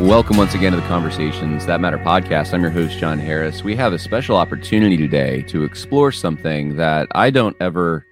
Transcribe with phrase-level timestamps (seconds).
[0.00, 2.54] Welcome once again to the Conversations That Matter podcast.
[2.54, 3.62] I'm your host, John Harris.
[3.62, 8.06] We have a special opportunity today to explore something that I don't ever,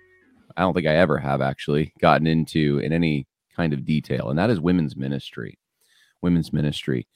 [0.55, 4.39] I don't think I ever have actually gotten into in any kind of detail, and
[4.39, 5.59] that is women's ministry.
[6.20, 7.09] Women's ministry.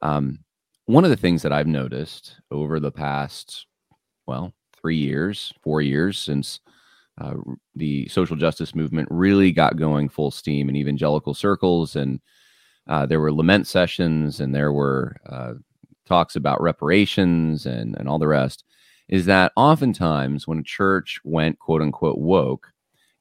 [0.00, 0.38] Um,
[0.86, 3.66] one of the things that I've noticed over the past,
[4.26, 6.60] well, three years, four years since
[7.20, 7.34] uh,
[7.74, 12.18] the social justice movement really got going full steam in evangelical circles and
[12.88, 15.54] uh, there were lament sessions and there were uh,
[16.06, 18.64] talks about reparations and, and all the rest
[19.08, 22.72] is that oftentimes when a church went quote unquote woke,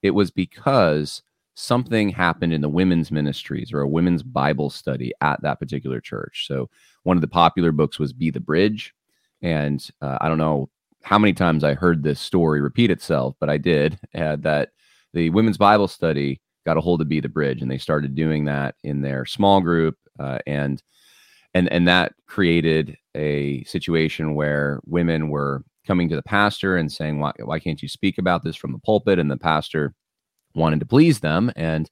[0.01, 1.21] it was because
[1.55, 6.45] something happened in the women's ministries or a women's Bible study at that particular church.
[6.47, 6.69] So
[7.03, 8.93] one of the popular books was Be the Bridge.
[9.41, 10.69] And uh, I don't know
[11.03, 13.99] how many times I heard this story repeat itself, but I did.
[14.15, 14.69] Uh, that
[15.13, 18.45] the women's Bible study got a hold of Be the Bridge, and they started doing
[18.45, 20.81] that in their small group, uh, and
[21.53, 27.19] and and that created a situation where women were coming to the pastor and saying,
[27.19, 29.93] "Why why can't you speak about this from the pulpit?" And the pastor
[30.55, 31.89] wanted to please them and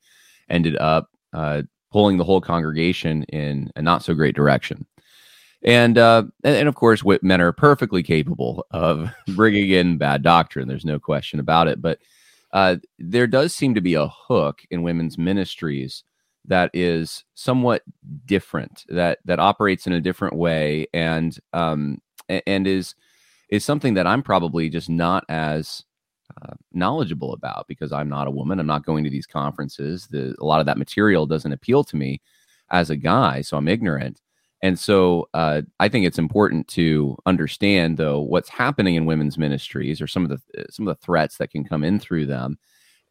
[0.49, 4.85] ended up uh, pulling the whole congregation in a not so great direction.
[5.63, 10.67] And, uh, and, and of course, men are perfectly capable of bringing in bad doctrine.
[10.67, 11.81] There's no question about it.
[11.81, 11.99] But
[12.53, 16.03] uh, there does seem to be a hook in women's ministries
[16.45, 17.83] that is somewhat
[18.25, 21.97] different that that operates in a different way and um
[22.29, 22.95] and is
[23.49, 25.83] is something that I'm probably just not as
[26.41, 28.59] uh, knowledgeable about because I'm not a woman.
[28.59, 30.07] I'm not going to these conferences.
[30.09, 32.19] The, a lot of that material doesn't appeal to me
[32.71, 34.19] as a guy, so I'm ignorant.
[34.63, 39.99] And so uh, I think it's important to understand, though, what's happening in women's ministries
[40.01, 42.57] or some of the uh, some of the threats that can come in through them.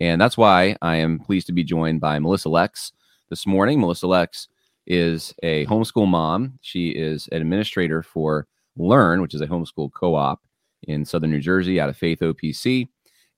[0.01, 2.93] And that's why I am pleased to be joined by Melissa Lex
[3.29, 3.81] this morning.
[3.81, 4.49] Melissa Lex
[4.87, 6.59] is a homeschool mom.
[6.63, 8.47] She is an administrator for
[8.77, 10.41] Learn, which is a homeschool co-op
[10.85, 12.89] in Southern New Jersey out of Faith OPC.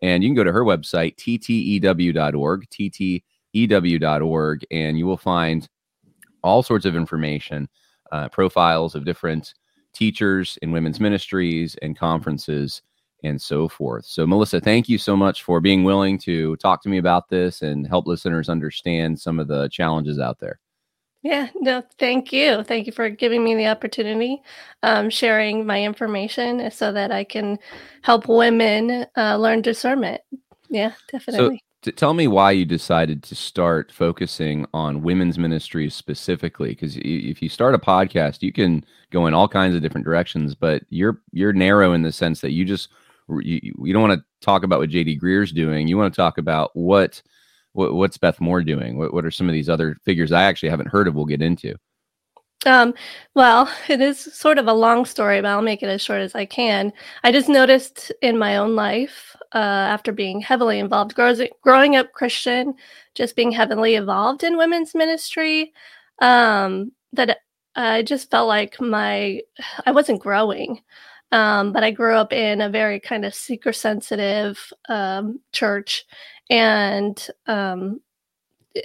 [0.02, 2.69] And you can go to her website, ttew.org,
[3.56, 5.69] ttew.org, and you will find
[6.44, 7.69] all sorts of information
[8.14, 9.54] uh, profiles of different
[9.92, 12.80] teachers in women's ministries and conferences
[13.25, 14.04] and so forth.
[14.04, 17.62] So, Melissa, thank you so much for being willing to talk to me about this
[17.62, 20.60] and help listeners understand some of the challenges out there.
[21.22, 22.62] Yeah, no, thank you.
[22.62, 24.42] Thank you for giving me the opportunity,
[24.82, 27.58] um, sharing my information so that I can
[28.02, 30.20] help women uh, learn discernment.
[30.69, 36.96] Yeah, definitely tell me why you decided to start focusing on women's ministries specifically because
[36.96, 40.82] if you start a podcast you can go in all kinds of different directions but
[40.88, 42.88] you're you're narrow in the sense that you just
[43.28, 45.88] you, you don't want to talk about what jd greear's doing.
[45.88, 47.22] You want to talk about what,
[47.72, 48.98] what what's beth moore doing?
[48.98, 51.42] What, what are some of these other figures i actually haven't heard of we'll get
[51.42, 51.74] into
[52.66, 52.94] um,
[53.34, 56.34] well, it is sort of a long story, but I'll make it as short as
[56.34, 56.92] I can.
[57.22, 62.12] I just noticed in my own life, uh, after being heavily involved, growing, growing up
[62.12, 62.75] Christian,
[63.14, 65.72] just being heavily involved in women's ministry,
[66.20, 67.38] um, that
[67.76, 69.40] I just felt like my
[69.87, 70.81] I wasn't growing.
[71.32, 76.05] Um, but I grew up in a very kind of seeker sensitive um, church,
[76.49, 78.00] and um,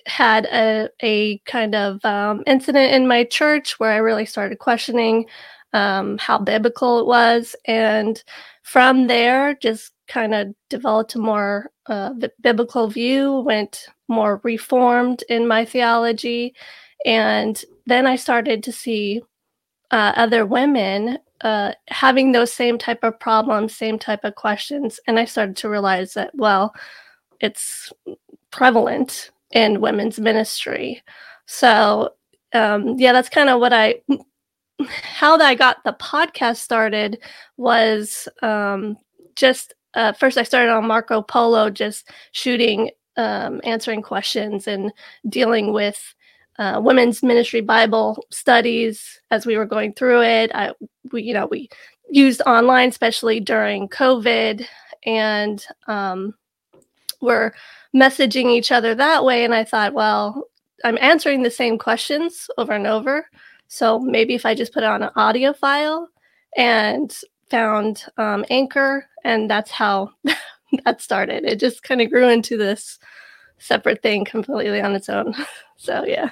[0.05, 5.25] had a, a kind of um, incident in my church where I really started questioning
[5.73, 7.55] um, how biblical it was.
[7.65, 8.21] And
[8.63, 15.47] from there, just kind of developed a more uh, biblical view, went more reformed in
[15.47, 16.55] my theology.
[17.05, 19.21] And then I started to see
[19.91, 24.99] uh, other women uh, having those same type of problems, same type of questions.
[25.07, 26.73] And I started to realize that, well,
[27.39, 27.93] it's
[28.51, 31.03] prevalent in women's ministry.
[31.45, 32.13] So
[32.53, 33.95] um, yeah, that's kind of what I
[34.87, 37.19] how I got the podcast started
[37.57, 38.97] was um,
[39.35, 44.91] just uh, first I started on Marco Polo, just shooting, um, answering questions, and
[45.27, 46.15] dealing with
[46.59, 50.51] uh, women's ministry Bible studies as we were going through it.
[50.53, 50.73] I,
[51.11, 51.69] we, you know, we
[52.09, 54.65] used online, especially during COVID,
[55.05, 56.35] and um,
[57.21, 57.51] we're
[57.95, 59.43] messaging each other that way.
[59.43, 60.43] And I thought, well,
[60.83, 63.27] I'm answering the same questions over and over.
[63.67, 66.09] So maybe if I just put it on an audio file
[66.57, 67.15] and
[67.49, 70.11] found um, Anchor, and that's how
[70.85, 71.45] that started.
[71.45, 72.99] It just kind of grew into this
[73.57, 75.35] separate thing completely on its own.
[75.77, 76.29] so yeah.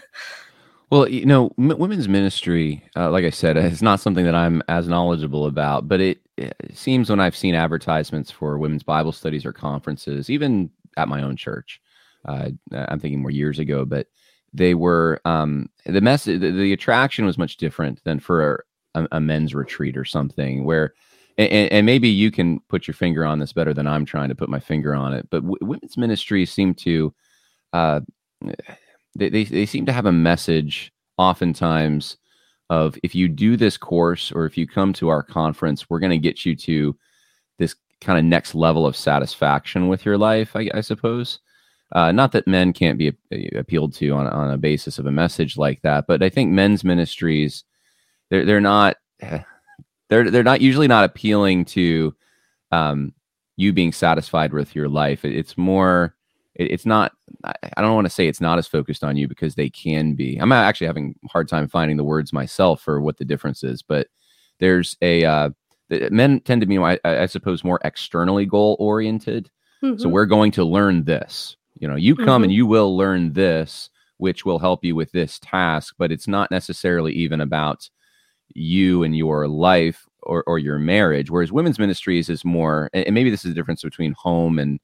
[0.89, 4.63] Well, you know, m- women's ministry, uh, like I said, is not something that I'm
[4.69, 5.87] as knowledgeable about.
[5.87, 10.69] But it, it, seems when I've seen advertisements for women's Bible studies or conferences, even
[10.97, 11.81] at my own church,
[12.25, 14.07] uh, I'm thinking more years ago, but
[14.53, 16.41] they were um, the message.
[16.41, 18.65] The, the, attraction was much different than for
[18.95, 20.94] a, a men's retreat or something where.
[21.39, 24.35] And, and, maybe you can put your finger on this better than I'm trying to
[24.35, 25.29] put my finger on it.
[25.29, 27.13] But w- women's ministries seem to
[27.73, 27.99] uh,
[29.15, 32.17] they, they, they seem to have a message oftentimes
[32.69, 36.11] of if you do this course or if you come to our conference, we're going
[36.11, 36.95] to get you to
[37.57, 41.39] this kind of next level of satisfaction with your life, I, I suppose.
[41.94, 45.11] Uh, not that men can't be a- appealed to on, on a basis of a
[45.11, 47.63] message like that, but I think men's ministries,
[48.29, 48.97] they're, they're not,
[50.09, 52.13] they're, they're not usually not appealing to
[52.71, 53.13] um,
[53.55, 55.23] you being satisfied with your life.
[55.23, 56.13] It's more,
[56.57, 57.13] it, it's not
[57.44, 60.38] i don't want to say it's not as focused on you because they can be
[60.38, 63.81] i'm actually having a hard time finding the words myself for what the difference is
[63.81, 64.07] but
[64.59, 65.49] there's a uh,
[65.89, 69.49] men tend to be I, I, suppose more externally goal oriented
[69.83, 69.99] mm-hmm.
[69.99, 72.43] so we're going to learn this you know you come mm-hmm.
[72.45, 76.51] and you will learn this which will help you with this task but it's not
[76.51, 77.89] necessarily even about
[78.53, 83.29] you and your life or, or your marriage whereas women's ministries is more and maybe
[83.29, 84.79] this is the difference between home and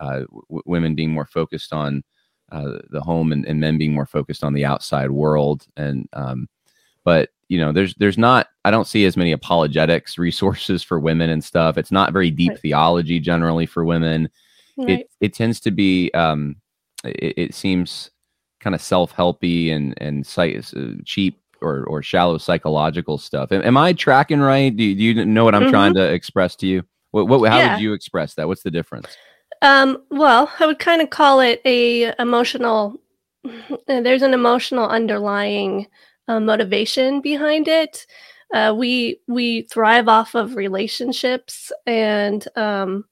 [0.00, 2.02] uh, w- women being more focused on
[2.52, 5.66] uh, the home and, and, men being more focused on the outside world.
[5.76, 6.48] And um,
[7.04, 11.30] but you know, there's there's not I don't see as many apologetics resources for women
[11.30, 11.78] and stuff.
[11.78, 12.60] It's not very deep right.
[12.60, 14.28] theology generally for women.
[14.76, 14.90] Right.
[14.90, 16.56] It it tends to be um,
[17.04, 18.10] it, it seems
[18.60, 23.52] kind of self helpy and and uh, cheap or, or shallow psychological stuff.
[23.52, 24.74] Am, am I tracking right?
[24.74, 25.70] Do you, do you know what I'm mm-hmm.
[25.70, 26.82] trying to express to you?
[27.12, 27.74] What, what how yeah.
[27.74, 28.46] would you express that?
[28.48, 29.16] What's the difference?
[29.62, 33.00] Um, well, I would kind of call it a emotional.
[33.86, 35.86] There's an emotional underlying
[36.28, 38.06] uh, motivation behind it.
[38.54, 43.04] Uh, we we thrive off of relationships, and um,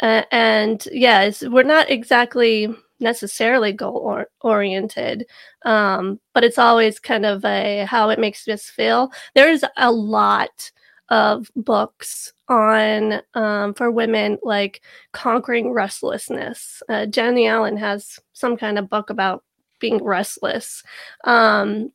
[0.00, 2.68] uh, and yeah, we're not exactly
[3.00, 5.26] necessarily goal or- oriented,
[5.64, 9.10] um, but it's always kind of a how it makes us feel.
[9.34, 10.70] There is a lot
[11.10, 16.82] of books on um, for women like conquering restlessness.
[16.88, 19.44] Uh, Jennie Allen has some kind of book about
[19.80, 20.82] being restless,
[21.24, 21.92] um,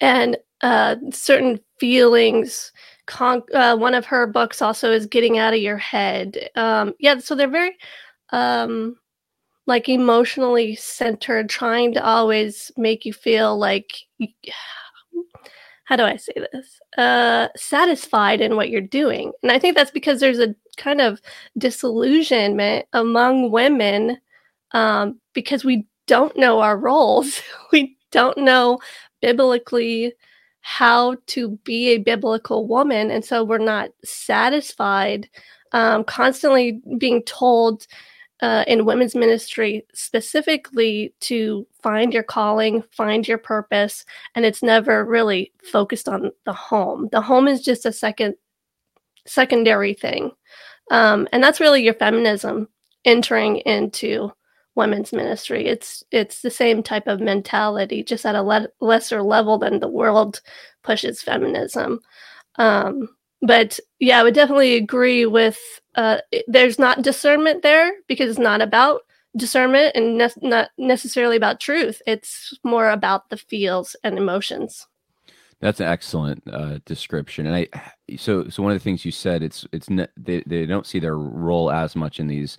[0.00, 2.72] and uh, certain feelings.
[3.06, 6.48] Con- uh, one of her books also is getting out of your head.
[6.56, 7.76] Um, yeah, so they're very
[8.30, 8.96] um,
[9.66, 13.96] like emotionally centered, trying to always make you feel like
[15.84, 16.80] how do I say this?
[16.98, 19.32] Uh, satisfied in what you're doing.
[19.44, 21.20] And I think that's because there's a kind of
[21.58, 24.18] disillusionment among women
[24.72, 27.40] um, because we don't know our roles.
[27.72, 28.80] we don't know
[29.20, 30.12] biblically
[30.60, 33.10] how to be a biblical woman.
[33.10, 35.28] And so we're not satisfied,
[35.72, 37.86] um, constantly being told
[38.40, 44.04] uh, in women's ministry specifically to find your calling, find your purpose,
[44.34, 47.08] and it's never really focused on the home.
[47.12, 48.34] The home is just a second,
[49.24, 50.32] secondary thing,
[50.90, 52.68] um, and that's really your feminism
[53.04, 54.32] entering into
[54.76, 55.66] women's ministry.
[55.66, 59.88] It's it's the same type of mentality, just at a le- lesser level than the
[59.88, 60.40] world
[60.82, 62.00] pushes feminism.
[62.56, 63.08] Um,
[63.42, 65.58] but yeah, I would definitely agree with
[65.96, 69.02] uh, there's not discernment there because it's not about
[69.36, 72.00] discernment and ne- not necessarily about truth.
[72.06, 74.86] It's more about the feels and emotions.
[75.60, 77.68] That's an excellent uh, description, and I
[78.18, 80.98] so so one of the things you said it's it's ne- they they don't see
[80.98, 82.58] their role as much in these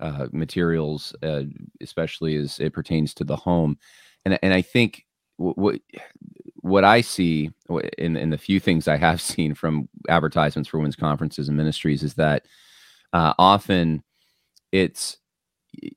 [0.00, 1.42] uh, materials, uh,
[1.80, 3.78] especially as it pertains to the home,
[4.24, 5.04] and and I think
[5.36, 5.80] what
[6.56, 7.50] what I see
[7.98, 12.02] in in the few things I have seen from advertisements for women's conferences and ministries
[12.02, 12.46] is that
[13.12, 14.02] uh, often
[14.72, 15.18] it's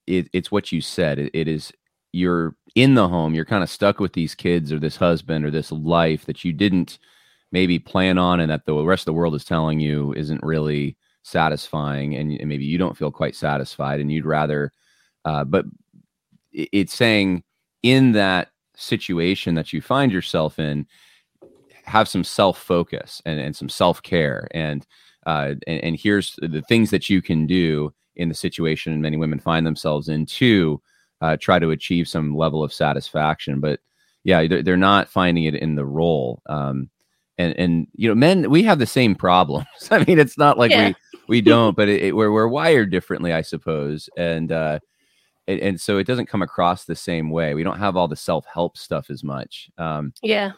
[0.05, 1.19] it, it's what you said.
[1.19, 1.71] It, it is
[2.13, 3.33] you're in the home.
[3.33, 6.53] You're kind of stuck with these kids or this husband or this life that you
[6.53, 6.99] didn't
[7.51, 10.97] maybe plan on, and that the rest of the world is telling you isn't really
[11.27, 14.71] satisfying, and, maybe you don't feel quite satisfied, and you'd rather.
[15.25, 15.65] Uh, but
[16.53, 17.43] it's saying
[17.83, 20.87] in that situation that you find yourself in,
[21.83, 24.85] have some self focus and, and some self care and
[25.25, 29.39] uh, and, and, here's the things that you can do in the situation many women
[29.39, 30.81] find themselves in to
[31.19, 33.59] uh, try to achieve some level of satisfaction.
[33.59, 33.81] But
[34.23, 36.41] yeah, they're, they're not finding it in the role.
[36.47, 36.89] Um,
[37.37, 39.67] and and you know, men we have the same problems.
[39.91, 40.87] I mean, it's not like yeah.
[40.87, 40.95] we
[41.27, 44.09] we don't, but it, it, we're we're wired differently, I suppose.
[44.17, 44.79] And uh,
[45.47, 47.53] and, and so it doesn't come across the same way.
[47.53, 49.69] We don't have all the self help stuff as much.
[49.77, 50.51] Um, yeah.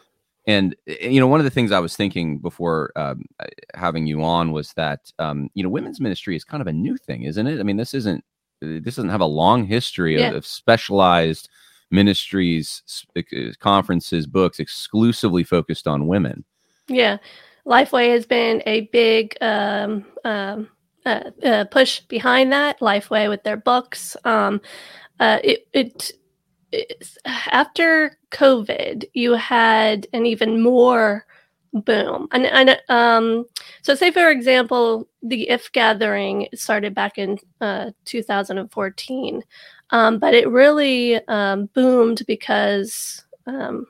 [0.46, 4.06] And eh, you know, one of the things I was thinking before um, eh, having
[4.06, 7.24] you on was that um, you know, women's ministry is kind of a new thing,
[7.24, 7.60] isn't it?
[7.60, 8.24] I mean, this isn't
[8.62, 10.30] eh, this doesn't have a long history yeah.
[10.30, 11.48] of, of, specialized
[11.92, 12.82] ministries,
[13.58, 16.44] conferences, books exclusively focused on women.
[16.86, 17.18] Yeah,
[17.70, 20.68] Lifeway has been a big um, um,
[21.06, 22.80] uh, uh, push behind that.
[22.80, 24.16] Lifeway with their books.
[24.24, 24.60] Um,
[25.20, 26.12] uh, it, it
[27.26, 31.26] after COVID, you had an even more
[31.72, 32.28] boom.
[32.32, 33.44] And, and um,
[33.82, 39.42] so, say for example, the If Gathering started back in uh, 2014,
[39.90, 43.86] um, but it really um, boomed because um,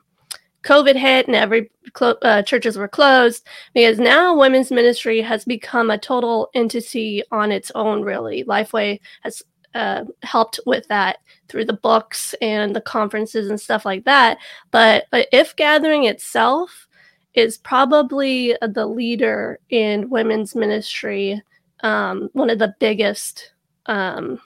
[0.63, 3.47] COVID hit and every clo- uh, churches were closed.
[3.73, 8.01] Because now women's ministry has become a total entity on its own.
[8.03, 13.85] Really, Lifeway has uh, helped with that through the books and the conferences and stuff
[13.85, 14.37] like that.
[14.71, 16.87] But, but if gathering itself
[17.33, 21.41] is probably the leader in women's ministry,
[21.81, 23.53] um, one of the biggest
[23.85, 24.39] um,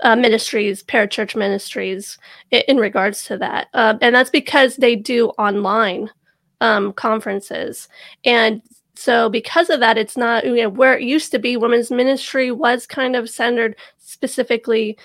[0.00, 2.18] uh, ministries, parachurch ministries,
[2.50, 6.10] in, in regards to that, uh, and that's because they do online
[6.60, 7.88] um, conferences.
[8.24, 8.62] And
[8.98, 12.50] so because of that it's not you know where it used to be women's ministry
[12.50, 14.96] was kind of centered specifically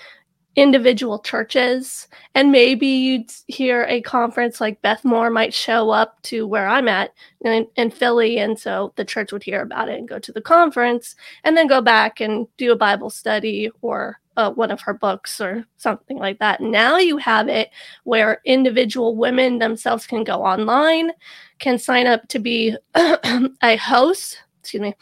[0.56, 6.46] individual churches and maybe you'd hear a conference like beth moore might show up to
[6.46, 10.08] where i'm at in, in, philly and so the church would hear about it and
[10.08, 14.50] go to the conference and then go back and do a bible study or uh,
[14.50, 16.60] one of her books or something like that.
[16.60, 17.70] Now you have it
[18.04, 21.10] where individual women themselves can go online
[21.58, 24.94] can sign up to be a host excuse me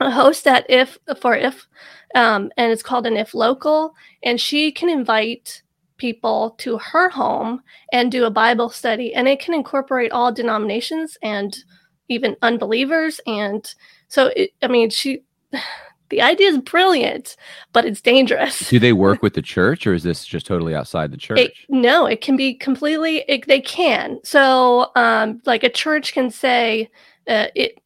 [0.00, 1.66] host at if for if
[2.14, 5.62] um, and it's called an if local and she can invite
[5.96, 7.62] people to her home
[7.92, 11.64] and do a bible study and it can incorporate all denominations and
[12.08, 13.74] even unbelievers and
[14.08, 15.22] so it, i mean she
[16.08, 17.36] the idea is brilliant
[17.72, 18.68] but it's dangerous.
[18.70, 21.38] Do they work with the church or is this just totally outside the church?
[21.38, 24.20] it, no it can be completely it, they can.
[24.22, 26.90] So um like a church can say
[27.28, 27.80] uh, it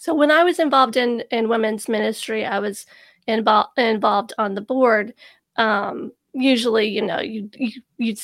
[0.00, 2.86] so when I was involved in in women's ministry, I was
[3.26, 5.14] involved involved on the board.
[5.56, 8.16] Um, usually, you know, you you you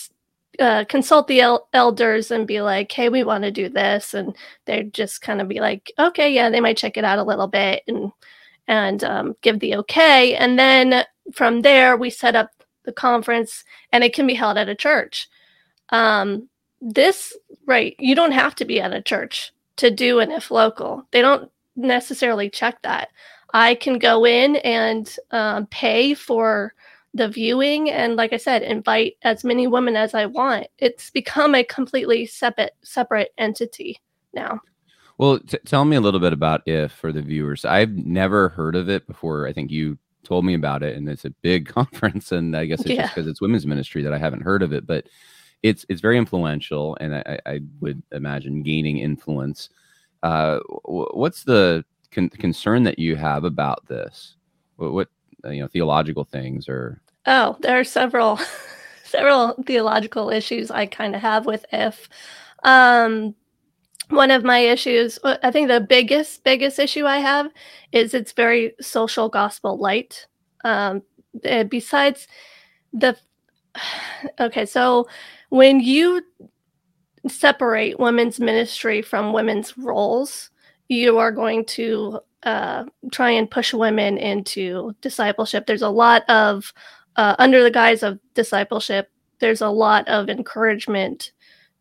[0.61, 4.37] uh, consult the el- elders and be like, "Hey, we want to do this," and
[4.67, 7.49] they'd just kind of be like, "Okay, yeah." They might check it out a little
[7.49, 8.13] bit and
[8.69, 12.51] and um, give the okay, and then from there we set up
[12.85, 15.29] the conference, and it can be held at a church.
[15.91, 16.49] Um,
[16.81, 17.37] this
[17.67, 21.07] right, you don't have to be at a church to do an if local.
[21.11, 23.09] They don't necessarily check that.
[23.52, 26.75] I can go in and um, pay for
[27.14, 31.54] the viewing and like i said invite as many women as i want it's become
[31.54, 34.00] a completely separate separate entity
[34.35, 34.61] now
[35.16, 38.75] well t- tell me a little bit about if for the viewers i've never heard
[38.75, 42.33] of it before i think you told me about it and it's a big conference
[42.33, 43.02] and i guess it's yeah.
[43.02, 45.07] just because it's women's ministry that i haven't heard of it but
[45.64, 49.71] it's it's very influential, and I, I would imagine gaining influence.
[50.23, 54.37] Uh, what's the con- concern that you have about this?
[54.76, 55.09] What, what
[55.42, 57.00] uh, you know, theological things or?
[57.26, 58.38] Oh, there are several
[59.04, 62.09] several theological issues I kind of have with if.
[62.62, 63.35] Um,
[64.11, 67.50] one of my issues, uh, I think the biggest biggest issue I have
[67.90, 70.26] is it's very social gospel light.
[70.62, 71.02] Um,
[71.42, 72.28] eh, besides
[72.92, 73.16] the
[74.40, 75.09] okay, so
[75.54, 76.20] when you
[77.28, 80.50] separate women's ministry from women's roles,
[80.88, 82.82] you are going to uh,
[83.12, 85.64] try and push women into discipleship.
[85.64, 86.73] There's a lot of,
[87.14, 91.30] uh, under the guise of discipleship, there's a lot of encouragement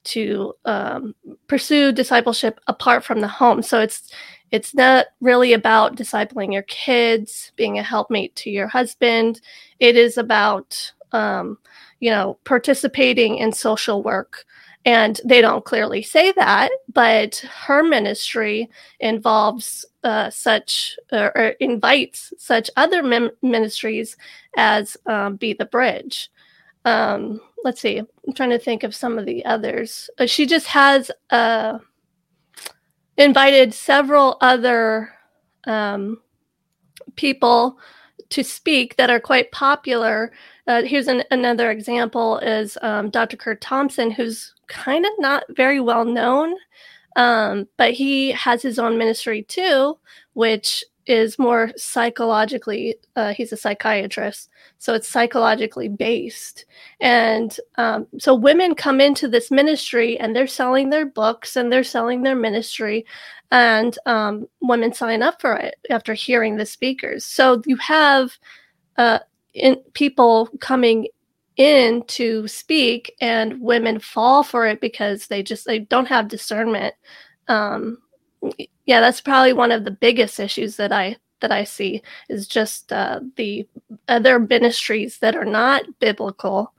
[0.03, 1.15] to um,
[1.47, 3.63] pursue discipleship apart from the home.
[3.63, 4.11] So it's
[4.51, 9.41] it's not really about discipling your kids, being a helpmate to your husband.
[9.79, 11.57] It is about um,
[12.03, 14.45] you know participating in social work.
[14.85, 18.69] And they don't clearly say that, but her ministry
[18.99, 24.17] involves uh, such or, or, invites such other mem- ministries
[24.57, 26.29] as um, Be the Bridge.
[26.83, 30.09] Um, let's see, I'm trying to think of some of the others.
[30.19, 31.77] Uh, she just has uh,
[33.15, 35.13] invited several other
[35.65, 36.21] um,
[37.15, 37.79] people
[38.33, 40.31] to speak that are quite popular.
[40.67, 43.37] Uh, here's an, another example is um, Dr.
[43.37, 46.55] Curt Thompson, who's kind of not very well known,
[47.15, 49.99] um, but he has his own ministry too,
[50.33, 54.49] which is more psychologically uh, he's a psychiatrist
[54.83, 56.65] so it's psychologically based.
[56.99, 61.85] And um, so women come into this ministry and they're selling their books and they're
[61.85, 63.05] selling their ministry
[63.49, 67.23] and um, women sign up for it after hearing the speakers.
[67.23, 68.37] So you have
[68.97, 69.19] uh,
[69.53, 71.07] in, people coming
[71.55, 76.93] in to speak and women fall for it because they just they don't have discernment
[77.47, 77.99] um,
[78.85, 82.91] yeah, that's probably one of the biggest issues that I that I see is just
[82.91, 83.67] uh, the
[84.07, 86.73] other ministries that are not biblical,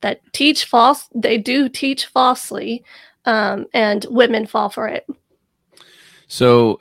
[0.00, 1.08] that teach false.
[1.14, 2.84] They do teach falsely,
[3.24, 5.06] um, and women fall for it.
[6.28, 6.78] So,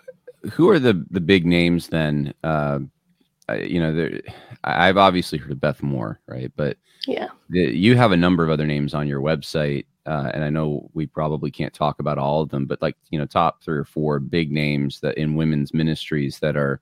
[0.52, 2.34] who are the the big names then?
[2.44, 2.80] Uh,
[3.64, 4.10] you know,
[4.64, 6.52] I've obviously heard of Beth Moore, right?
[6.56, 10.44] But yeah, the, you have a number of other names on your website uh, and
[10.44, 13.62] I know we probably can't talk about all of them, but like you know, top
[13.62, 16.80] three or four big names that in women's ministries that are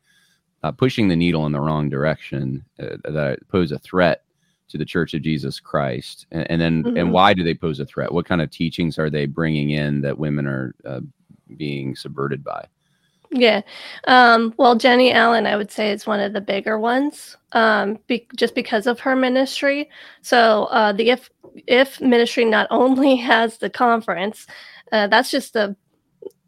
[0.63, 4.24] uh, pushing the needle in the wrong direction uh, that pose a threat
[4.67, 6.98] to the Church of Jesus Christ, and, and then mm-hmm.
[6.98, 8.12] and why do they pose a threat?
[8.12, 11.01] What kind of teachings are they bringing in that women are uh,
[11.58, 12.67] being subverted by?
[13.32, 13.62] Yeah.
[14.08, 18.27] Um, well, Jennie Allen, I would say, is one of the bigger ones, um, be-
[18.36, 19.89] just because of her ministry.
[20.22, 21.29] So uh, the if
[21.68, 24.48] if ministry not only has the conference,
[24.91, 25.76] uh, that's just the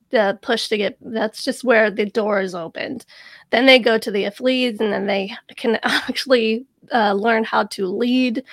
[0.10, 0.98] the push to get.
[1.02, 3.06] That's just where the door is opened.
[3.50, 7.64] Then they go to the if leads, and then they can actually uh, learn how
[7.64, 8.44] to lead,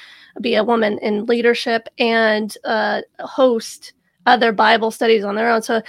[0.41, 3.93] be a woman in leadership, and uh, host
[4.27, 5.63] other Bible studies on their own.
[5.63, 5.83] So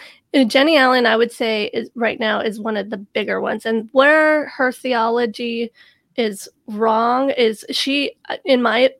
[0.48, 3.90] Jennie Allen, I would say, is right now is one of the bigger ones, and
[3.94, 5.72] where her theology
[6.16, 8.92] is wrong is she, in my,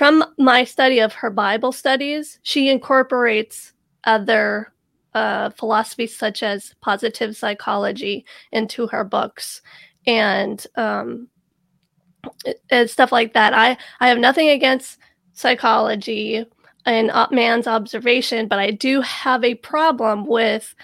[0.00, 4.72] from my study of her Bible studies, she incorporates other
[5.12, 9.60] uh, philosophies such as positive psychology into her books,
[10.06, 11.28] and um,
[12.70, 13.52] and stuff like that.
[13.52, 14.98] I I have nothing against
[15.34, 16.46] psychology
[16.86, 20.74] an man's observation, but I do have a problem with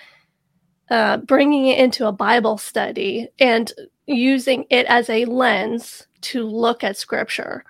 [0.90, 3.72] uh, bringing it into a Bible study and
[4.06, 7.64] using it as a lens to look at scripture.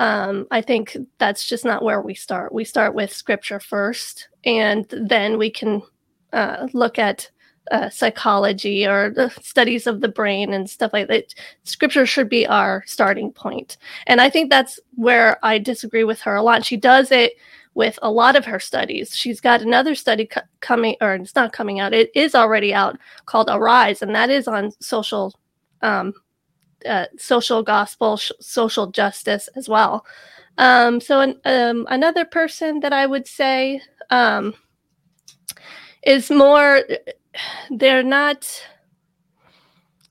[0.00, 2.52] Um, I think that's just not where we start.
[2.54, 5.82] We start with scripture first, and then we can
[6.32, 7.30] uh, look at
[7.70, 11.34] uh, psychology or the studies of the brain and stuff like that.
[11.64, 13.76] Scripture should be our starting point.
[14.06, 16.64] And I think that's where I disagree with her a lot.
[16.64, 17.34] She does it
[17.74, 19.14] with a lot of her studies.
[19.14, 22.98] She's got another study co- coming, or it's not coming out, it is already out
[23.26, 25.38] called Arise, and that is on social.
[25.82, 26.14] Um,
[26.86, 30.04] uh, social gospel, sh- social justice as well.
[30.58, 34.54] Um, so, an, um, another person that I would say um,
[36.02, 36.82] is more,
[37.70, 38.66] they're not,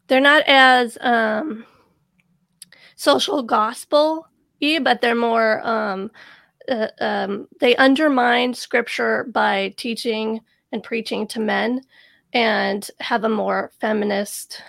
[0.07, 1.65] they're not as um,
[2.95, 4.25] social gospel
[4.81, 6.11] but they're more um,
[6.69, 11.81] uh, um, they undermine scripture by teaching and preaching to men
[12.33, 14.61] and have a more feminist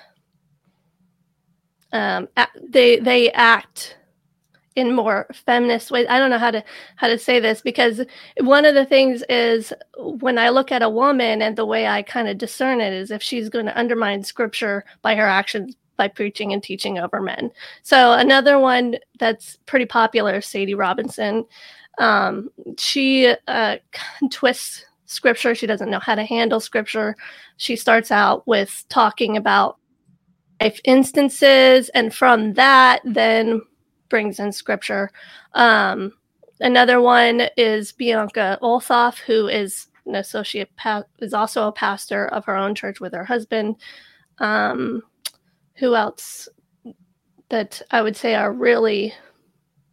[1.93, 2.29] um,
[2.69, 3.97] they they act
[4.77, 6.07] in more feminist ways.
[6.09, 6.65] I don't know how to
[6.97, 8.03] how to say this because
[8.39, 12.03] one of the things is when I look at a woman and the way I
[12.03, 16.09] kind of discern it is if she's going to undermine scripture by her actions by
[16.09, 17.51] preaching and teaching over men.
[17.83, 21.45] So another one that's pretty popular, Sadie Robinson.
[21.99, 22.49] Um,
[22.79, 23.77] she uh,
[24.31, 25.55] twists scripture.
[25.55, 27.17] She doesn't know how to handle scripture.
[27.59, 29.77] She starts out with talking about
[30.85, 33.63] instances, and from that, then
[34.09, 35.11] brings in scripture.
[35.55, 36.13] Um,
[36.61, 42.45] another one is Bianca Olthoff, who is an associate pa- is also a pastor of
[42.45, 43.77] her own church with her husband.
[44.39, 45.03] Um,
[45.75, 46.49] who else
[47.49, 49.15] that I would say are really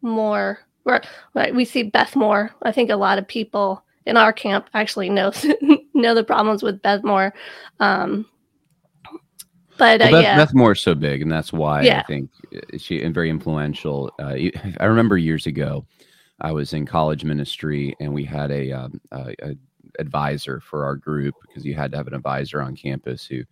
[0.01, 0.59] more
[1.33, 2.51] right, we see Beth Moore.
[2.63, 5.31] I think a lot of people in our camp actually know
[5.93, 7.33] know the problems with Beth Moore.
[7.79, 8.25] Um,
[9.77, 11.99] but uh, well, Beth, yeah, Beth Moore's so big, and that's why Yeah.
[11.99, 14.11] I think uh, she and very influential.
[14.19, 14.35] Uh,
[14.79, 15.85] I remember years ago,
[16.41, 19.55] I was in college ministry, and we had a, um, a, a
[19.99, 23.43] advisor for our group because you had to have an advisor on campus who,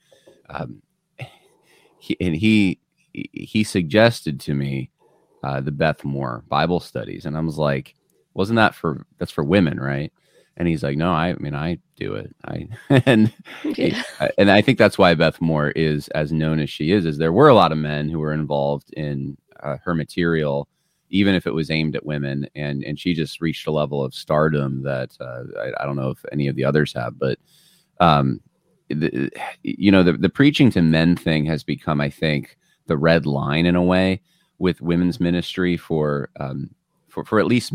[0.50, 0.82] um,
[2.00, 2.80] he, and he
[3.14, 4.90] he suggested to me
[5.44, 7.96] uh, the Beth Moore Bible studies, and I was like,
[8.34, 10.12] wasn't that for that's for women, right?
[10.58, 12.34] And he's like, no, I, I mean, I do it.
[12.46, 12.68] I
[13.06, 14.02] and yeah.
[14.20, 17.06] I- and I think that's why Beth Moore is as known as she is.
[17.06, 20.68] Is there were a lot of men who were involved in uh, her material,
[21.10, 24.14] even if it was aimed at women, and and she just reached a level of
[24.14, 27.38] stardom that uh, I, I don't know if any of the others have, but
[28.00, 28.42] um,
[28.90, 29.32] the,
[29.64, 33.66] you know, the the preaching to men thing has become, I think, the red line
[33.66, 34.22] in a way
[34.60, 36.70] with women's ministry for um,
[37.10, 37.74] for for at least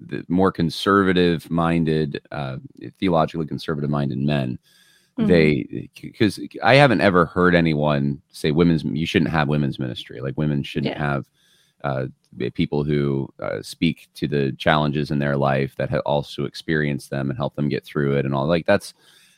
[0.00, 2.58] the more conservative minded, uh,
[2.98, 4.58] theologically conservative minded men
[5.18, 5.26] Mhm.
[5.28, 10.36] they because I haven't ever heard anyone say women's you shouldn't have women's ministry like
[10.36, 11.12] women shouldn't Yeah.
[11.12, 11.30] have
[11.84, 12.06] uh,
[12.52, 17.30] people who uh, speak to the challenges in their life that have also experienced them
[17.30, 18.92] and help them get through it and all like that's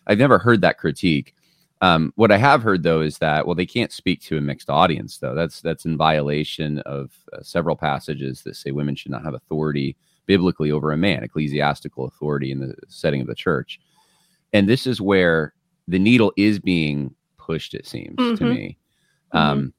[0.09, 1.35] I've never heard that critique.
[1.81, 4.71] Um, what I have heard though is that well they can't speak to a mixed
[4.71, 9.23] audience though that's that's in violation of uh, several passages that say women should not
[9.25, 9.95] have authority
[10.29, 13.81] biblically over a man ecclesiastical authority in the setting of the church.
[14.53, 15.55] And this is where
[15.89, 18.51] the needle is being pushed it seems to Mhm.
[18.51, 18.79] me.
[19.33, 19.73] Um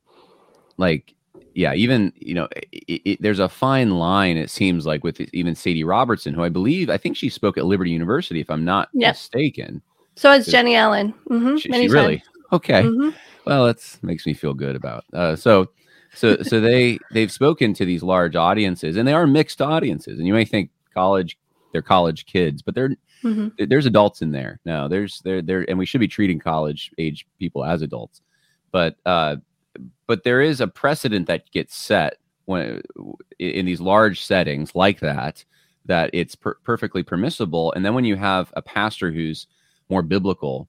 [0.77, 1.13] like
[1.53, 5.55] yeah even you know it, it, there's a fine line it seems like with even
[5.55, 8.87] sadie robertson who i believe i think she spoke at liberty university if i'm not
[8.93, 9.13] Yep.
[9.13, 9.81] mistaken.
[10.15, 11.13] So is Jennie Allen.
[11.27, 12.83] hmm she, she really okay.
[12.83, 13.09] Hmm
[13.45, 15.67] well that makes me feel good about uh, so
[16.15, 20.27] so so they they've spoken to these large audiences and they are mixed audiences and
[20.27, 21.37] you may think college
[21.71, 24.59] they're college kids but they're hmm there- there's adults in there.
[24.65, 28.21] No there's there there and we should be treating college age people as adults.
[28.71, 29.37] But uh
[30.07, 32.81] but there is a precedent that gets set when
[33.37, 35.45] in these large settings like that
[35.85, 39.47] that it's per- perfectly permissible and then when you have a pastor who's
[39.89, 40.67] more biblical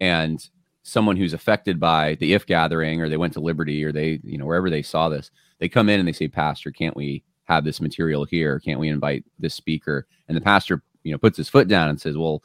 [0.00, 0.48] and
[0.88, 4.38] someone who's affected by the if gathering or they went to liberty or they you
[4.38, 7.64] know wherever they saw this they come in and they say pastor can't we have
[7.64, 11.48] this material here can't we invite this speaker and the pastor you know puts his
[11.48, 12.40] foot down and says well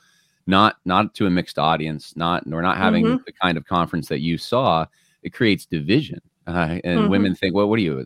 [0.47, 3.25] not not to a mixed audience not we're not having Mhm.
[3.25, 4.87] the kind of conference that you saw
[5.21, 7.09] it creates division uh, and Mhm.
[7.09, 8.03] women think well what are you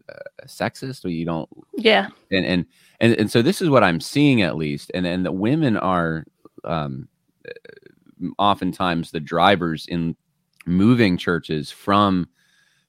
[0.48, 2.10] sexist or you don't Yeah.
[2.32, 2.65] and and
[3.00, 6.26] and and so this is what I'm seeing at least, and and the women are
[6.65, 7.08] um,
[8.38, 10.15] oftentimes the drivers in
[10.65, 12.28] moving churches from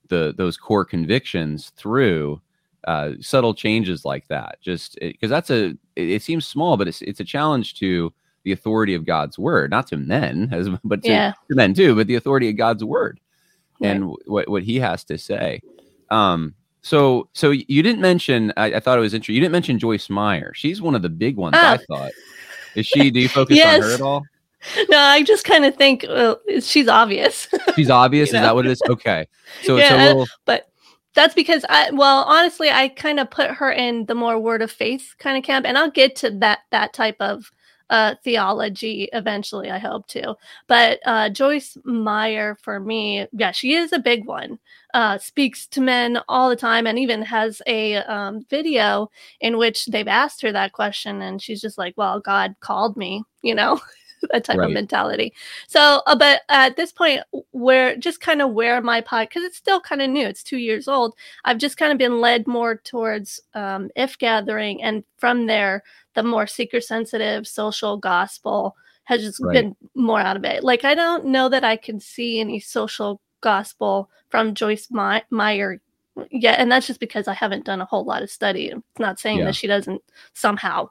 [0.08, 2.40] the those core convictions through
[2.86, 4.58] uh, subtle changes like that.
[4.62, 8.12] Just because that's a it, it seems small, but it's it's a challenge to
[8.44, 11.32] the authority of God's word, not to men, as but to, Yeah.
[11.50, 13.18] to men too, but the authority of God's word
[13.80, 13.90] Right.
[13.90, 15.60] and what what he has to say.
[16.10, 18.52] Um, so so you didn't mention.
[18.56, 19.34] I, I thought it was interesting.
[19.34, 20.52] You didn't mention Joyce Meyer.
[20.54, 21.56] She's one of the big ones.
[21.58, 21.78] I Oh.
[21.88, 22.12] thought.
[22.76, 23.10] Is she?
[23.10, 24.22] Do you focus on her at all?
[24.88, 27.48] No, I just kind of think well, she's obvious.
[27.76, 28.28] She's obvious.
[28.28, 28.46] You Is know?
[28.46, 28.82] that what it is?
[28.88, 29.26] Okay.
[29.62, 30.26] So Yeah, it's a little.
[30.44, 30.68] but
[31.14, 34.70] that's because I well, honestly, I kind of put her in the more word of
[34.70, 37.50] faith kind of camp, and I'll get to that that type of
[37.90, 40.34] uh theology eventually i hope to
[40.66, 44.58] but uh joyce meyer for me yeah she is a big one
[44.94, 49.08] uh speaks to men all the time and even has a um video
[49.40, 53.22] in which they've asked her that question and she's just like well god called me
[53.42, 53.80] you know
[54.32, 54.66] that type Right.
[54.66, 55.32] of mentality
[55.68, 59.56] so uh, but at this point where just kind of where my pod because it's
[59.56, 62.76] still kind of new it's two years old i've just kind of been led more
[62.76, 65.82] towards um if gathering and from there
[66.14, 68.74] the more seeker sensitive social gospel
[69.04, 69.52] has just Right.
[69.54, 73.20] been more out of it like i don't know that i can see any social
[73.40, 75.80] gospel from joyce My- meyer
[76.30, 79.20] yeah and that's just because i haven't done a whole lot of study it's not
[79.20, 79.44] saying Yeah.
[79.44, 80.02] that she doesn't
[80.32, 80.88] somehow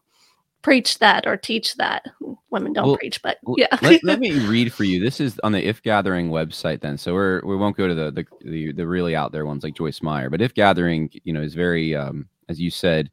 [0.65, 2.04] preach that or teach that
[2.49, 4.99] women don't Well, preach but yeah let, let me read for you.
[4.99, 6.82] This is on the If Gathering website.
[6.82, 9.63] Then, so we're we won't go to the the the, the really out there ones
[9.63, 13.12] like Joyce Meyer, but If Gathering, you know, is very, um, as you said,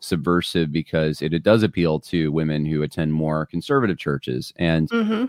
[0.00, 5.26] subversive because it, it does appeal to women who attend more conservative churches, and hmm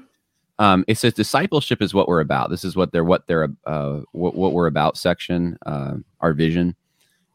[0.60, 2.50] um, it says discipleship is what we're about.
[2.52, 6.76] This is what they're what they're uh, what, what we're about section, uh, our vision,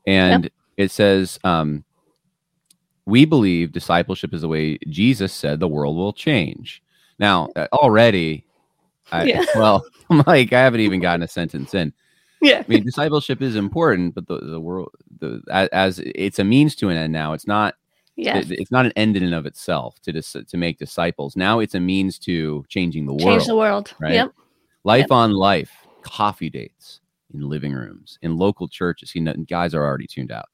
[0.07, 1.85] and it says um,
[3.07, 6.83] we believe discipleship is the way Jesus said the world will change.
[7.19, 8.45] Now uh, already,
[9.13, 9.45] I, Yeah.
[9.55, 11.93] well, I'm like I haven't even gotten a sentence in.
[12.43, 14.91] yeah I mean, discipleship is important, but the, the world,
[15.21, 17.33] the as, as it's a means to an end now.
[17.33, 17.75] It's not.
[18.39, 21.37] It- It's not an end in and of itself to dis- to make disciples.
[21.37, 23.23] Now it's a means to changing the world.
[23.23, 23.93] Change the world.
[24.01, 24.15] right?
[24.15, 24.33] Yep.
[24.85, 25.11] Life Yep.
[25.11, 25.71] on life,
[26.03, 27.01] coffee dates
[27.35, 29.15] in living rooms, in local churches.
[29.15, 30.47] You know, guys are already tuned out.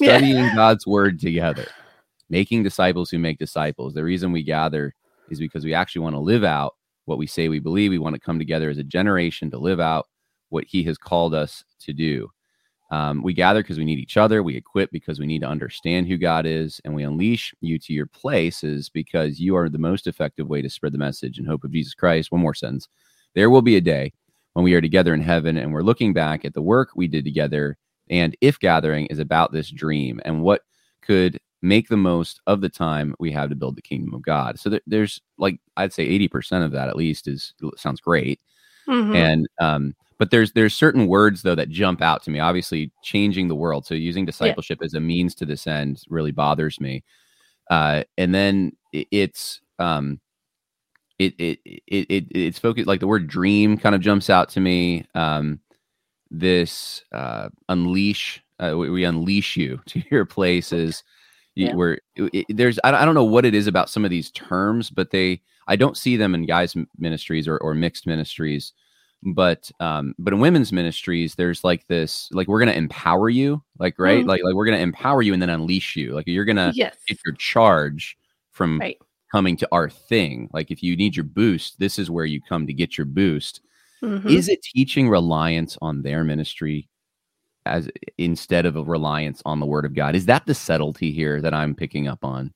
[0.00, 0.18] Yeah.
[0.18, 1.66] Studying God's word together,
[2.30, 3.94] making disciples who make disciples.
[3.94, 4.94] The reason we gather
[5.30, 7.90] is because we actually want to live out what we say we believe.
[7.90, 10.06] We want to come together as a generation to live out
[10.50, 12.30] what He has called us to do.
[12.90, 14.42] Um, we gather because we need each other.
[14.42, 17.92] We equip because we need to understand who God is, and we unleash you to
[17.92, 21.64] your places because you are the most effective way to spread the message and hope
[21.64, 22.32] of Jesus Christ.
[22.32, 22.88] One more sentence.
[23.34, 24.12] There will be a day
[24.54, 27.24] when we are together in heaven and we're looking back at the work we did
[27.24, 27.76] together.
[28.08, 30.62] And if gathering is about this dream and what
[31.02, 34.58] could make the most of the time we have to build the kingdom of God.
[34.58, 38.40] So there, there's like I'd say 80% of that at least is sounds great.
[38.86, 39.14] Mhm.
[39.14, 42.38] And um but there's there's certain words though that jump out to me.
[42.38, 43.86] Obviously changing the world.
[43.86, 47.02] So using discipleship as a means to this end really bothers me.
[47.70, 50.20] Uh and then it's um
[51.18, 54.60] it it it, it it's focused like the word dream kind of jumps out to
[54.60, 55.06] me.
[55.14, 55.60] Um
[56.30, 61.02] this uh unleash uh, we, we unleash you to your places
[61.58, 61.74] Yeah.
[61.74, 64.10] where it, it- there's I, don't- I don't know what it is about some of
[64.10, 68.72] these terms but they i don't see them in guys ministries or, or mixed ministries
[69.34, 73.98] but um but in women's ministries there's like this like we're gonna empower you like
[73.98, 74.28] right Mhm.
[74.28, 76.96] like like we're gonna empower you and then unleash you like you're gonna yes.
[77.08, 78.16] get your charge
[78.52, 78.96] from Right.
[79.32, 82.66] coming to our thing like if you need your boost this is where you come
[82.68, 83.60] to get your boost
[84.02, 84.30] Mhm.
[84.30, 86.88] is it teaching reliance on their ministry
[87.68, 91.40] as instead of a reliance on the word of god is that the subtlety here
[91.40, 92.52] that i'm picking up on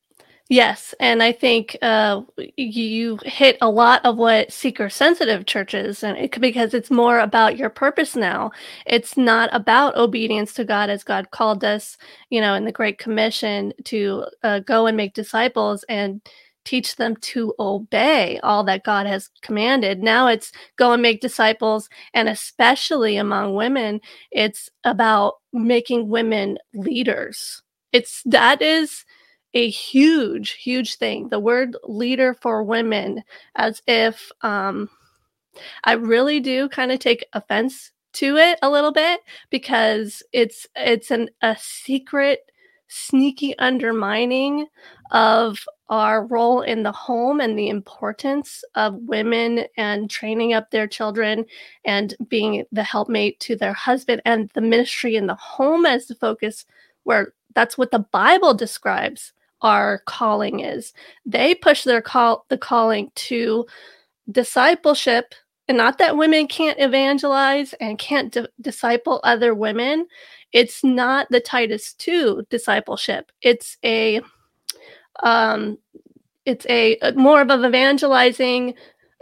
[0.53, 2.21] Yes, and I think uh,
[2.57, 7.71] you hit a lot of what seeker-sensitive churches, and it, because it's more about your
[7.71, 8.51] purpose now.
[8.85, 11.97] It's not about obedience to God as God called us,
[12.29, 16.21] you know, in the Great Commission to uh, go and make disciples and
[16.65, 20.03] teach them to obey all that God has commanded.
[20.03, 27.63] Now it's go and make disciples, and especially among women, it's about making women leaders.
[27.93, 29.05] It's that is
[29.55, 31.29] a huge, huge thing.
[31.29, 33.23] The word leader for women,
[33.55, 34.89] as if um,
[35.85, 39.21] I really do kind of take offense to it a little bit
[39.51, 42.41] because it's it's an a secret,
[42.89, 44.67] sneaky undermining
[45.13, 50.87] of our role in the home and the importance of women and training up their
[50.87, 51.45] children
[51.85, 56.15] and being the helpmate to their husband and the ministry in the home as the
[56.15, 56.65] focus
[57.05, 60.93] where that's what the bible describes our calling is.
[61.25, 63.67] They push their call the calling to
[64.31, 65.35] discipleship
[65.69, 70.07] and not that women can't evangelize and can't di- disciple other women.
[70.53, 73.31] It's not the Titus 2 discipleship.
[73.43, 74.21] It's a
[75.23, 75.79] um
[76.45, 78.75] it's a, a more of an evangelizing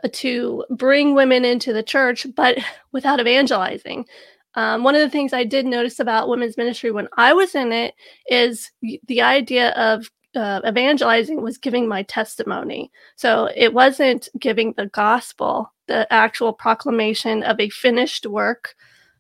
[0.03, 2.59] uh, to bring women into the church but
[2.93, 4.07] without evangelizing.
[4.55, 7.73] Um, one of the things I did notice about women's ministry when I was in
[7.73, 7.95] it
[8.29, 8.71] is
[9.07, 12.91] the idea of uh, evangelizing was giving my testimony.
[13.17, 18.75] So it wasn't giving the gospel, the actual proclamation of a finished work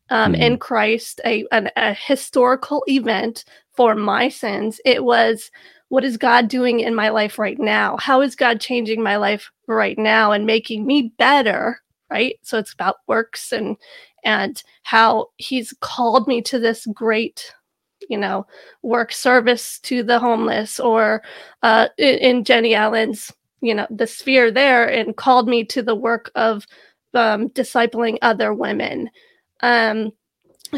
[0.09, 3.45] um, in Christ, a, an, a historical event
[3.81, 4.79] for my sins.
[4.85, 5.51] It was
[5.89, 7.97] what is God doing in my life right now?
[7.97, 11.81] How is God changing my life right now and making me better?
[12.11, 12.39] Right.
[12.43, 13.79] So it's about works and
[14.23, 17.55] and how he's called me to this great
[18.11, 18.47] you know
[18.83, 21.23] work service to the homeless or
[21.63, 26.31] uh in, jennie allen's you know the sphere there and called me to the work
[26.35, 26.67] of
[27.13, 29.09] um discipling other women
[29.61, 30.11] um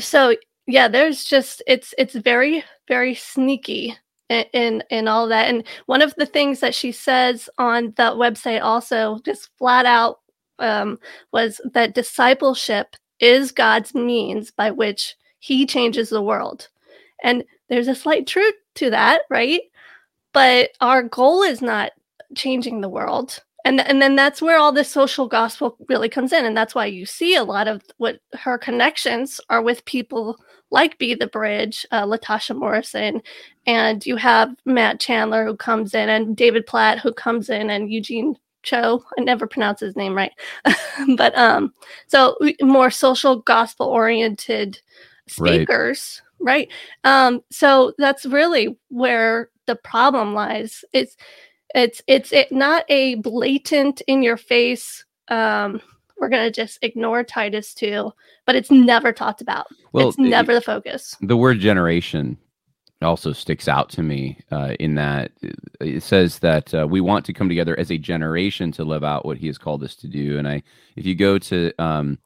[0.01, 0.35] so
[0.67, 3.97] yeah there's just it's it's very very sneaky
[4.29, 8.15] in, in in all that and one of the things that she says on that
[8.15, 10.21] website also just flat out
[10.59, 10.99] um
[11.33, 16.69] was that discipleship is god's means by which he changes the world
[17.23, 19.63] and there's a slight truth to that right?
[20.33, 21.93] But our goal is not
[22.35, 26.45] changing the world and and then that's where all this social gospel really comes in
[26.45, 30.37] and that's why you see a lot of what her connections are with people
[30.71, 33.21] like be the bridge uh, latasha morrison
[33.67, 37.91] and you have matt chandler who comes in and david platt who comes in and
[37.93, 40.33] eugene cho i never pronounce his name right
[41.17, 41.73] but um
[42.07, 44.81] so more social gospel oriented
[45.39, 45.67] Right.
[45.67, 46.69] speakers right.
[47.05, 51.17] um so that's really where the problem lies it's
[51.75, 55.81] it's it's it, not a blatant in your face um
[56.19, 58.13] we're going to just ignore titus two,
[58.47, 62.39] but it's never talked about Well, it's never the focus the word generation
[63.03, 65.33] also sticks out to me uh, in that
[65.81, 69.27] it says that uh, we want to come together as a generation to live out
[69.27, 70.39] what he has called us to do.
[70.39, 70.63] And I,
[70.97, 72.19] if you go to, um,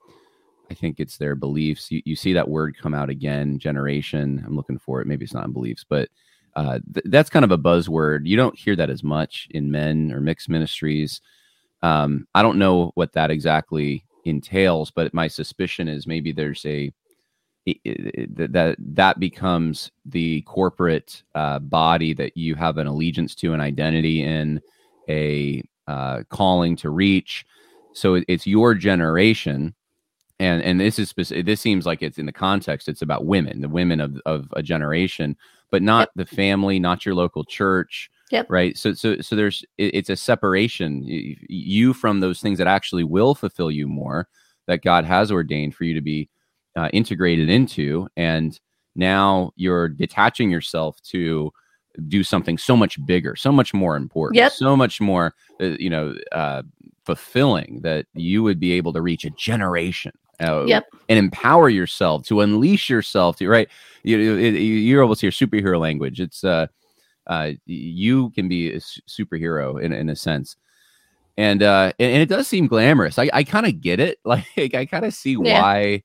[0.71, 4.43] I think it's their beliefs, you, you see that word come out again, generation.
[4.47, 5.07] I'm looking for it.
[5.07, 6.09] Maybe it's not in beliefs, but
[6.57, 8.27] uh, th- that's kind of a buzzword.
[8.27, 11.21] You don't hear that as much in men or mixed ministries.
[11.83, 16.93] Um, I don't know what that exactly entails, but my suspicion is maybe there's a
[17.67, 24.23] that that becomes the corporate uh, body that you have an allegiance to, an identity
[24.23, 24.61] in,
[25.09, 27.45] a uh, calling to reach.
[27.93, 29.75] So it, it's your generation,
[30.39, 32.89] and and this is this seems like it's in the context.
[32.89, 35.37] It's about women, the women of of a generation,
[35.71, 36.29] but not yep.
[36.29, 38.11] the family, not your local church.
[38.31, 38.47] Yep.
[38.51, 38.77] Right.
[38.77, 43.35] So so so there's it, it's a separation you from those things that actually will
[43.35, 44.29] fulfill you more
[44.67, 46.29] that God has ordained for you to be
[46.77, 48.59] uh, integrated into and
[48.97, 51.53] now you're detaching yourself to
[52.09, 54.53] do something so much bigger so much more important yep.
[54.53, 56.63] so much more uh, you know uh,
[57.05, 60.85] fulfilling that you would be able to reach a generation uh, yep.
[61.09, 63.69] and empower yourself to unleash yourself to right
[64.03, 66.67] you, you're almost to hear superhero language it's uh,
[67.27, 70.57] uh, you can be a superhero in, in a sense
[71.37, 74.75] and uh and, and it does seem glamorous i, I kind of get it like
[74.75, 75.61] i kind of see yeah.
[75.61, 76.03] why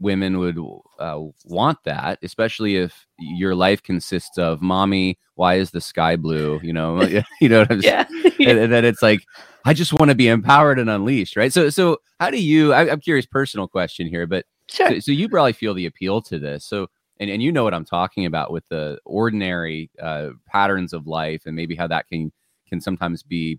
[0.00, 0.58] women would
[0.98, 6.60] uh, want that, especially if your life consists of "mommy, why is the sky blue?"
[6.62, 7.02] You know,
[7.40, 8.06] you know what I'm yeah.
[8.22, 8.60] saying.
[8.60, 9.24] and then it's like,
[9.64, 11.52] I just want to be empowered and unleashed, right?
[11.52, 12.72] So, so how do you?
[12.72, 14.90] I, am curious, personal question here, but sure.
[14.92, 16.64] so, so, you probably feel the appeal to this.
[16.64, 16.88] So,
[17.20, 21.42] and and you know what I'm talking about with the ordinary uh, patterns of life,
[21.46, 22.32] and maybe how that can
[22.68, 23.58] can sometimes be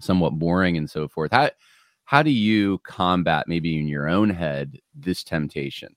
[0.00, 1.32] somewhat boring and so forth.
[1.32, 1.50] How
[2.10, 5.94] how do you combat maybe in your own head this temptation?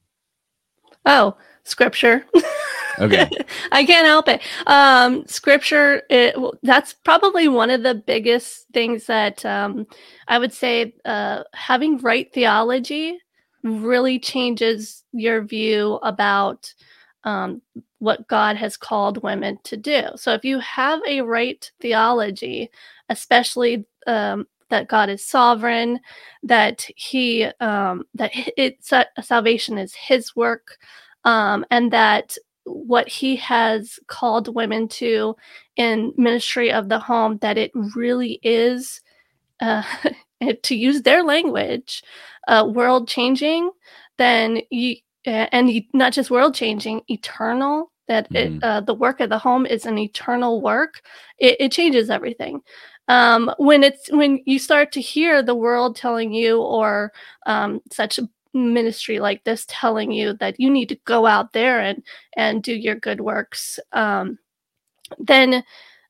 [1.07, 2.23] Oh scripture.
[2.99, 3.27] Okay.
[3.71, 4.39] I can't help it.
[4.67, 9.87] Um scripture it, that's probably one of the biggest things that um
[10.27, 13.17] i would say uh having right theology
[13.63, 16.71] really changes your view about
[17.23, 17.61] um,
[17.99, 20.03] what God has called women to do.
[20.15, 22.69] So if you have a right theology,
[23.09, 25.99] especially um, that God is sovereign,
[26.43, 30.77] that He um, that it's uh, salvation is His work,
[31.25, 35.35] um, and that what He has called women to
[35.75, 39.01] in ministry of the home, that it really is,
[39.59, 39.83] uh,
[40.63, 42.03] to use their language,
[42.47, 43.71] uh, world changing.
[44.17, 48.57] Then you and not just world changing, eternal that mm-hmm.
[48.57, 51.01] it, uh, the work of the home is an eternal work,
[51.39, 52.61] it, it, changes everything
[53.07, 57.11] um, when it's when you start to hear the world telling you or
[57.45, 61.79] um, such a ministry like this telling you that you need to go out there
[61.79, 62.03] and
[62.37, 64.37] and do your good works um,
[65.17, 65.63] then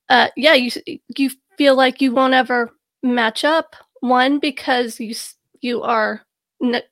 [0.10, 0.70] uh, yeah you
[1.18, 3.76] you feel like you won't ever match up.
[4.00, 5.16] One because you
[5.62, 6.22] you are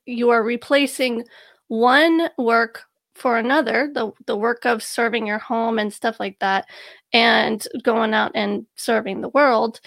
[0.06, 1.24] you are replacing
[1.68, 6.66] one work for another the the work of serving your home and stuff like that
[7.12, 9.80] and going out and serving the world.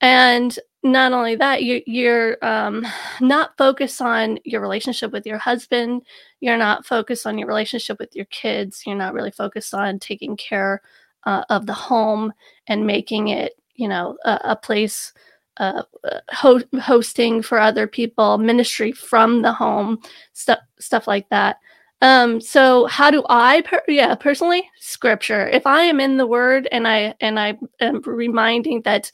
[0.00, 2.86] And not only that you, you're um,
[3.20, 6.02] not focused on your relationship with your husband
[6.40, 10.36] you're not focused on your relationship with your kids you're not really focused on taking
[10.36, 10.80] care
[11.24, 12.32] uh, of the home
[12.68, 15.12] and making it you know a, a place
[15.58, 15.82] uh,
[16.30, 19.98] ho- hosting for other people ministry from the home
[20.32, 21.58] stuff stuff like that
[22.00, 25.48] um so how do i per- yeah personally scripture.
[25.48, 29.10] If i am in the word and i and i am reminding that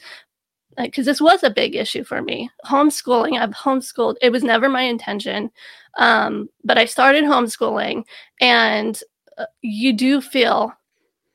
[0.76, 2.50] because this was a big issue for me.
[2.66, 5.50] Homeschooling i've homeschooled it was never my intention
[5.98, 8.04] um but i started homeschooling
[8.40, 9.00] and
[9.38, 10.72] uh, you do feel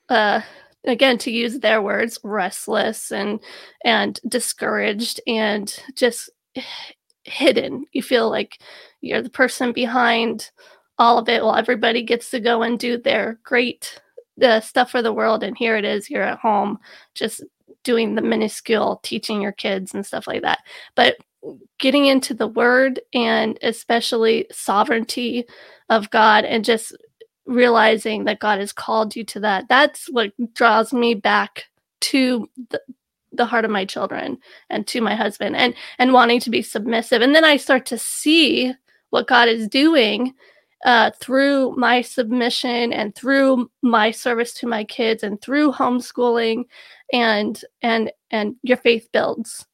[0.10, 0.42] uh
[0.86, 3.40] again to use their words restless and
[3.86, 6.30] and discouraged and just
[7.24, 7.86] hidden.
[7.92, 8.60] You feel like
[9.02, 10.50] you're the person behind
[11.00, 14.00] all of it while everybody gets to go and do their great
[14.62, 15.44] stuff for the world.
[15.44, 16.80] And here it is you're at home
[17.16, 17.44] just
[17.84, 20.60] doing the minuscule teaching your kids and stuff like that.
[20.96, 21.18] But
[21.80, 25.46] getting into the word and especially sovereignty
[25.90, 26.96] of god and just
[27.46, 31.66] realizing that god has called you to that that's what draws me back
[32.02, 32.82] to the,
[33.32, 34.38] the heart of my children
[34.70, 37.22] and to my husband and and wanting to be submissive.
[37.22, 38.74] And then i start to see
[39.10, 40.34] what god is doing
[40.86, 46.64] uh, through my submission and through my service to my kids and through homeschooling
[47.12, 49.66] and and and your faith builds.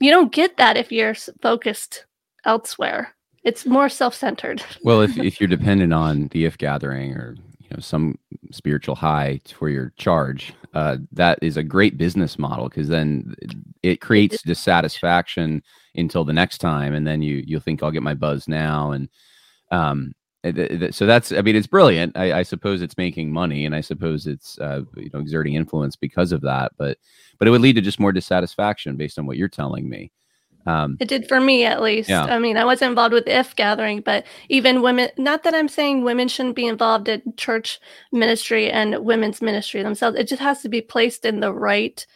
[0.00, 2.06] You don't get that if you're focused
[2.44, 3.14] elsewhere.
[3.44, 4.62] It's more self-centered.
[4.82, 7.36] Well if, if you're dependent on the if gathering or
[7.68, 8.18] you know some
[8.50, 13.34] spiritual high for your charge uh, that is a great business model because then
[13.82, 15.62] it creates dissatisfaction
[15.94, 19.08] until the next time and then you you'll think i'll get my buzz now and
[19.70, 20.12] um
[20.44, 24.26] so that's i mean it's brilliant I, I suppose it's making money and i suppose
[24.26, 26.98] it's uh, you know exerting influence because of that but
[27.38, 30.12] but it would lead to just more dissatisfaction based on what you're telling me
[30.68, 32.10] um, it did for me at least.
[32.10, 32.24] Yeah.
[32.24, 36.04] I mean, I wasn't involved with if gathering, but even women, not that I'm saying
[36.04, 37.80] women shouldn't be involved in church
[38.12, 40.18] ministry and women's ministry themselves.
[40.18, 42.06] It just has to be placed in the right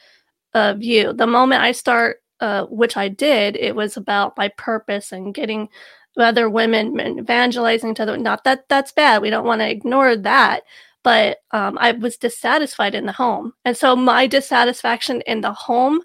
[0.52, 1.14] uh, view.
[1.14, 5.70] The moment I start, uh, which I did, it was about my purpose and getting
[6.16, 8.22] other women evangelizing to them.
[8.22, 9.22] Not that that's bad.
[9.22, 10.62] We don't want to ignore that.
[11.02, 13.54] But um, I was dissatisfied in the home.
[13.64, 16.00] And so my dissatisfaction in the home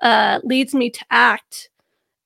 [0.00, 1.68] uh, leads me to act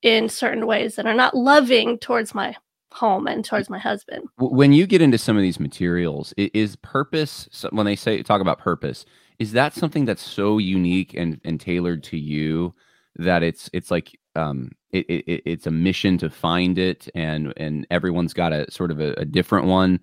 [0.02, 2.54] in certain ways that are not loving towards my
[2.92, 4.28] home and towards my husband.
[4.38, 8.58] When you get into some of these materials, is purpose when they say talk about
[8.58, 9.04] purpose,
[9.38, 12.74] is that something that's so unique and, and tailored to you
[13.16, 17.86] that it's it's like um it, it it's a mission to find it and and
[17.90, 20.01] everyone's got a sort of a, a different one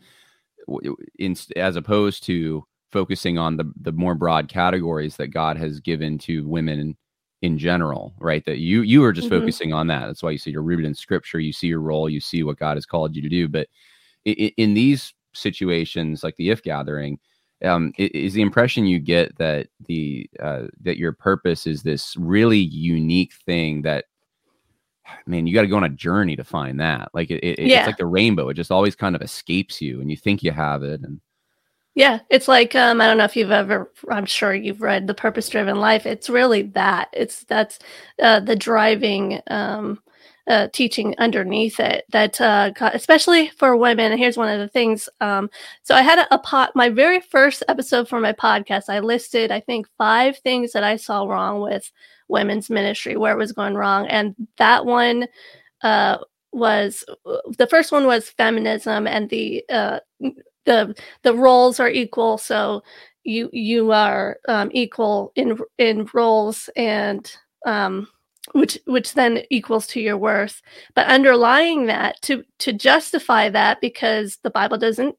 [1.17, 6.17] in, as opposed to focusing on the the more broad categories that God has given
[6.19, 6.97] to women
[7.41, 8.43] in general, right?
[8.45, 9.39] That you you are just mm-hmm.
[9.39, 10.07] focusing on that.
[10.07, 11.39] That's why you see you're rooted in Scripture.
[11.39, 12.09] You see your role.
[12.09, 13.47] You see what God has called you to do.
[13.47, 13.67] But
[14.25, 17.19] in, in these situations, like the if gathering,
[17.63, 22.59] um, is the impression you get that the uh, that your purpose is this really
[22.59, 24.05] unique thing that
[25.25, 27.79] man you got to go on a journey to find that like it, it, yeah.
[27.79, 30.51] it's like the rainbow it just always kind of escapes you and you think you
[30.51, 31.19] have it and
[31.95, 33.91] yeah, it's like um, I don't know if you've ever.
[34.09, 36.05] I'm sure you've read The Purpose Driven Life.
[36.05, 37.09] It's really that.
[37.11, 37.77] It's that's
[38.21, 40.01] uh, the driving um,
[40.49, 42.05] uh, teaching underneath it.
[42.09, 44.11] That uh, especially for women.
[44.11, 45.07] And here's one of the things.
[45.21, 45.49] Um,
[45.83, 46.71] so I had a, a pot.
[46.75, 50.95] My very first episode for my podcast, I listed I think five things that I
[50.95, 51.91] saw wrong with
[52.27, 55.27] women's ministry, where it was going wrong, and that one
[55.81, 56.17] uh,
[56.51, 57.05] was
[57.57, 59.99] the first one was feminism and the uh,
[60.65, 62.81] the the roles are equal so
[63.23, 67.35] you you are um, equal in in roles and
[67.65, 68.07] um,
[68.53, 70.61] which which then equals to your worth
[70.95, 75.15] but underlying that to to justify that because the bible doesn't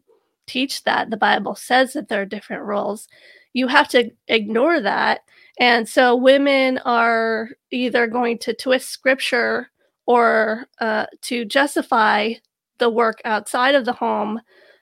[0.47, 3.09] teach that the bible says that there are different roles
[3.53, 5.21] you have to ignore that
[5.59, 9.71] and so women are either going to twist scripture
[10.07, 12.33] or uh, to justify
[12.79, 14.41] the work outside of the home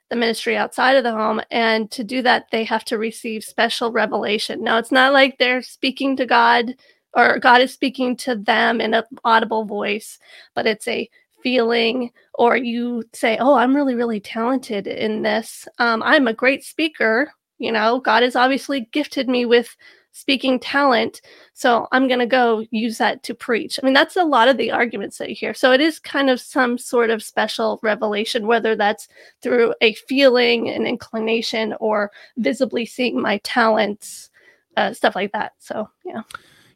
[0.09, 1.40] the ministry outside of the home.
[1.51, 4.62] And to do that, they have to receive special revelation.
[4.62, 6.74] Now, it's not like they're speaking to God
[7.14, 10.18] or God is speaking to them in an audible voice,
[10.54, 11.09] but it's a
[11.42, 15.66] feeling, or you say, Oh, I'm really, really talented in this.
[15.78, 17.32] Um, I'm a great speaker.
[17.59, 19.76] You know, God has obviously gifted me with
[20.12, 21.20] speaking talent.
[21.54, 23.78] So I'm going to go use that to preach.
[23.80, 25.54] I mean, that's a lot of the arguments that you hear.
[25.54, 29.09] So it is kind of some sort of special revelation, whether that's
[29.42, 34.30] through a feeling, an inclination, or visibly seeing my talents,
[34.76, 35.52] uh, stuff like that.
[35.59, 36.22] So, yeah.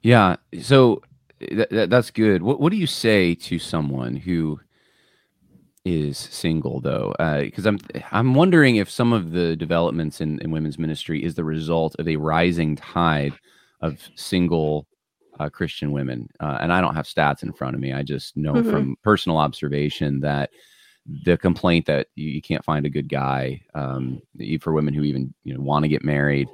[0.02, 0.36] Yeah.
[0.60, 1.02] So
[1.40, 2.42] th- th- that's good.
[2.42, 4.60] What, what do you say to someone who
[5.84, 7.78] is single though because uh, i'm
[8.12, 12.06] i'm wondering if some of the developments in, in women's ministry is the result of
[12.06, 13.32] a rising tide
[13.80, 14.86] of single
[15.40, 18.36] uh, christian women uh, and i don't have stats in front of me i just
[18.36, 18.70] know mm-hmm.
[18.70, 20.50] from personal observation that
[21.24, 24.22] the complaint that you, you can't find a good guy um,
[24.60, 26.46] for women who even you know want to get married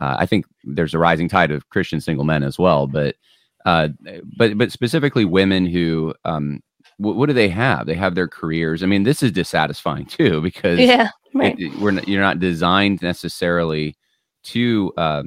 [0.00, 3.16] uh, i think there's a rising tide of christian single men as well but
[3.64, 3.88] uh,
[4.36, 6.60] but but specifically women who um,
[6.98, 7.86] what, what, do they have?
[7.86, 8.82] They have their careers.
[8.82, 11.56] I mean, this is dissatisfying too because yeah, right.
[11.58, 13.96] it, we're not, you're not designed necessarily
[14.44, 15.22] to uh,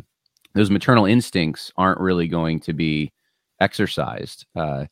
[0.53, 3.11] those maternal instincts aren't really going to be
[3.59, 4.45] exercised.
[4.55, 4.85] Uh,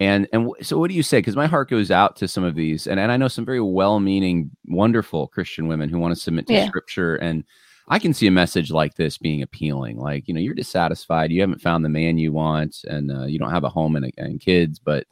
[0.00, 1.18] and and so, what do you say?
[1.18, 3.60] Because my heart goes out to some of these, and, and I know some very
[3.60, 6.66] well-meaning, wonderful Christian women who want to submit to yeah.
[6.66, 7.42] Scripture, and
[7.88, 9.98] I can see a message like this being appealing.
[9.98, 13.38] Like, you know, you're dissatisfied, you haven't found the man you want, and uh, you
[13.38, 15.06] don't have a home and, and kids, but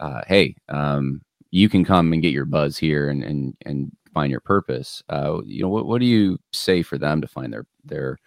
[0.00, 4.30] uh, hey, um, you can come and get your buzz here and and and find
[4.30, 5.02] your purpose.
[5.08, 8.18] Uh, you know, what what do you say for them to find their their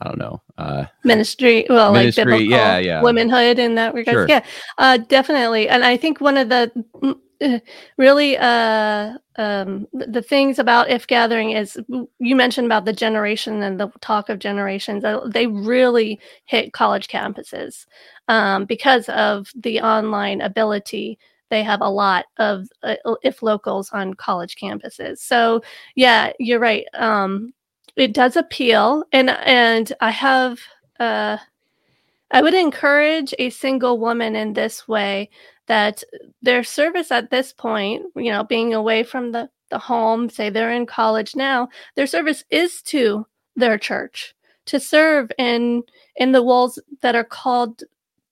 [0.00, 0.42] I don't know.
[0.58, 3.02] Uh, ministry, well, ministry, like biblical yeah, yeah.
[3.02, 4.14] womanhood in that regard.
[4.14, 4.28] Sure.
[4.28, 4.44] Yeah,
[4.76, 5.70] uh, definitely.
[5.70, 6.70] And I think one of the
[7.98, 11.78] really uh, um, the things about if gathering is
[12.18, 15.04] you mentioned about the generation and the talk of generations.
[15.04, 17.86] Uh, they really hit college campuses
[18.28, 21.18] um, because of the online ability
[21.48, 25.18] they have a lot of uh, if locals on college campuses.
[25.18, 25.62] So
[25.94, 26.86] yeah, you're right.
[26.94, 27.52] Um,
[27.96, 30.60] it does appeal, and and I have.
[30.98, 31.38] Uh,
[32.32, 35.30] I would encourage a single woman in this way
[35.66, 36.02] that
[36.42, 40.72] their service at this point, you know, being away from the, the home, say they're
[40.72, 44.34] in college now, their service is to their church
[44.66, 45.82] to serve in
[46.16, 47.82] in the roles that are called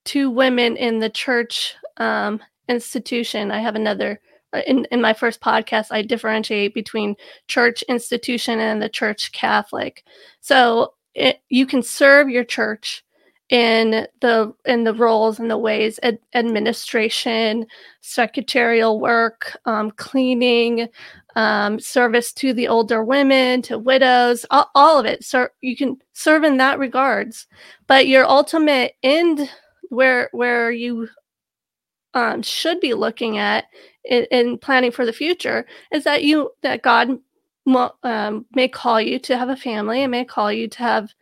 [0.05, 3.51] to women in the church um, institution.
[3.51, 4.19] I have another
[4.53, 5.87] uh, in in my first podcast.
[5.91, 7.15] I differentiate between
[7.47, 10.03] church institution and the church Catholic.
[10.41, 13.03] So it, you can serve your church
[13.49, 17.65] in the in the roles and the ways ad- administration
[18.01, 20.87] secretarial work um, cleaning
[21.35, 25.23] um, service to the older women to widows all, all of it.
[25.23, 27.45] So you can serve in that regards.
[27.87, 29.49] But your ultimate end
[29.89, 31.07] where where you
[32.15, 33.65] um, should be looking at
[34.05, 37.19] in, in, planning for the future is that you that god
[38.03, 41.13] um, may call you to have a family and may call you to have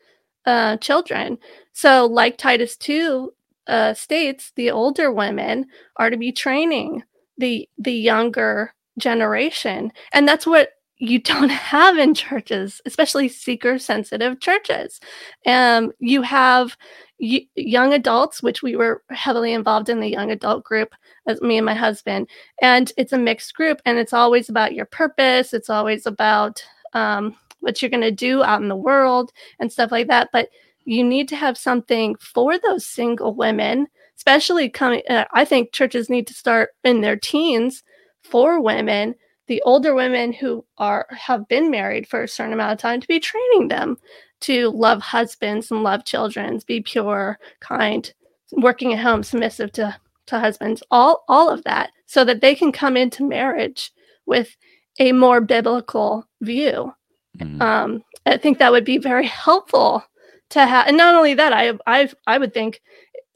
[0.45, 1.37] uh, children
[1.73, 3.33] so, like Titus 2
[3.67, 5.65] uh, states, the older women
[5.97, 7.03] are to be training
[7.37, 14.39] the the younger generation, and that's what you don't have in churches, especially seeker sensitive
[14.39, 14.99] churches.
[15.47, 16.77] Um, you have
[17.19, 20.93] y- young adults, which we were heavily involved in the young adult group,
[21.25, 22.29] as me and my husband,
[22.61, 25.55] and it's a mixed group, and it's always about your purpose.
[25.55, 26.63] It's always about
[26.93, 30.29] um, what you're going to do out in the world and stuff like that.
[30.31, 30.49] But
[30.85, 33.87] you need to have something for those single women,
[34.17, 35.01] especially coming.
[35.09, 37.83] Uh, I think churches need to start in their teens
[38.21, 39.15] for women,
[39.47, 43.07] the older women who are have been married for a certain amount of time, to
[43.07, 43.97] be training them
[44.41, 48.13] to love husbands and love children, be pure, kind,
[48.51, 49.95] working at home, submissive to
[50.27, 53.91] to husbands, all all of that, so that they can come into marriage
[54.25, 54.55] with
[54.99, 56.93] a more biblical view.
[57.37, 57.61] Mm.
[57.61, 60.03] Um, I think that would be very helpful
[60.53, 62.81] to have and not only that i i i would think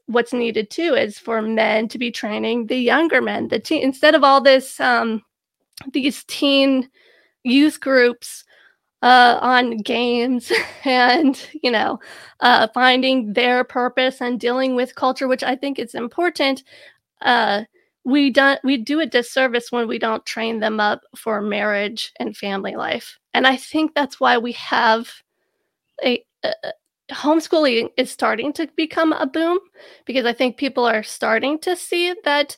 [0.06, 4.14] what's needed too is for men to be training the younger men the teen instead
[4.14, 5.22] of all this um
[5.92, 6.88] these teen
[7.42, 8.44] youth groups
[9.02, 10.50] uh, on games
[10.84, 11.98] and you know
[12.40, 16.62] uh, finding their purpose and dealing with culture which i think is important
[17.22, 17.62] uh,
[18.08, 22.36] we don't we do a disservice when we don't train them up for marriage and
[22.36, 25.10] family life and i think that's why we have
[26.04, 26.52] a, a,
[27.10, 29.58] homeschooling is starting to become a boom
[30.04, 32.56] because I think people are starting to see that,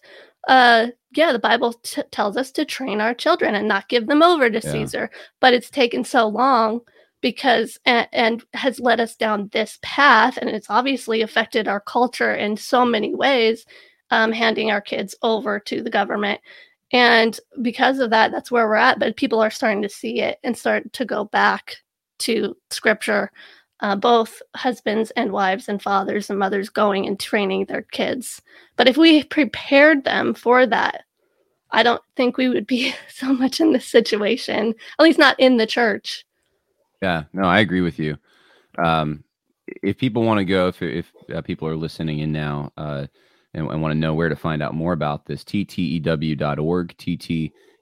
[0.48, 4.22] uh, yeah, the Bible t- tells us to train our children and not give them
[4.22, 4.72] over to yeah.
[4.72, 5.10] Caesar.
[5.40, 6.80] But it's taken so long
[7.20, 12.34] because and, and has led us down this path, and it's obviously affected our culture
[12.34, 13.64] in so many ways,
[14.10, 16.40] um, handing our kids over to the government.
[16.92, 18.98] And because of that, that's where we're at.
[18.98, 21.76] But people are starting to see it and start to go back
[22.20, 23.30] to scripture
[23.80, 28.42] uh, both husbands and wives and fathers and mothers going and training their kids.
[28.76, 31.04] But if we prepared them for that,
[31.70, 35.56] I don't think we would be so much in this situation, at least not in
[35.56, 36.24] the church.
[37.02, 38.18] Yeah, no, I agree with you.
[38.78, 39.24] Um,
[39.82, 43.06] if people want to go, if, if uh, people are listening in now uh,
[43.54, 46.96] and, and want to know where to find out more about this, ttew.org,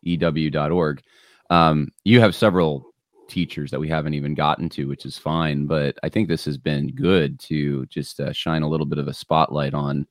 [0.05, 1.03] ttew.org.
[1.51, 2.89] Um, you have several
[3.29, 5.67] teachers that we haven't even gotten to, which is fine.
[5.67, 9.07] But I think this has been good to just uh, shine a little bit of
[9.09, 10.07] a spotlight on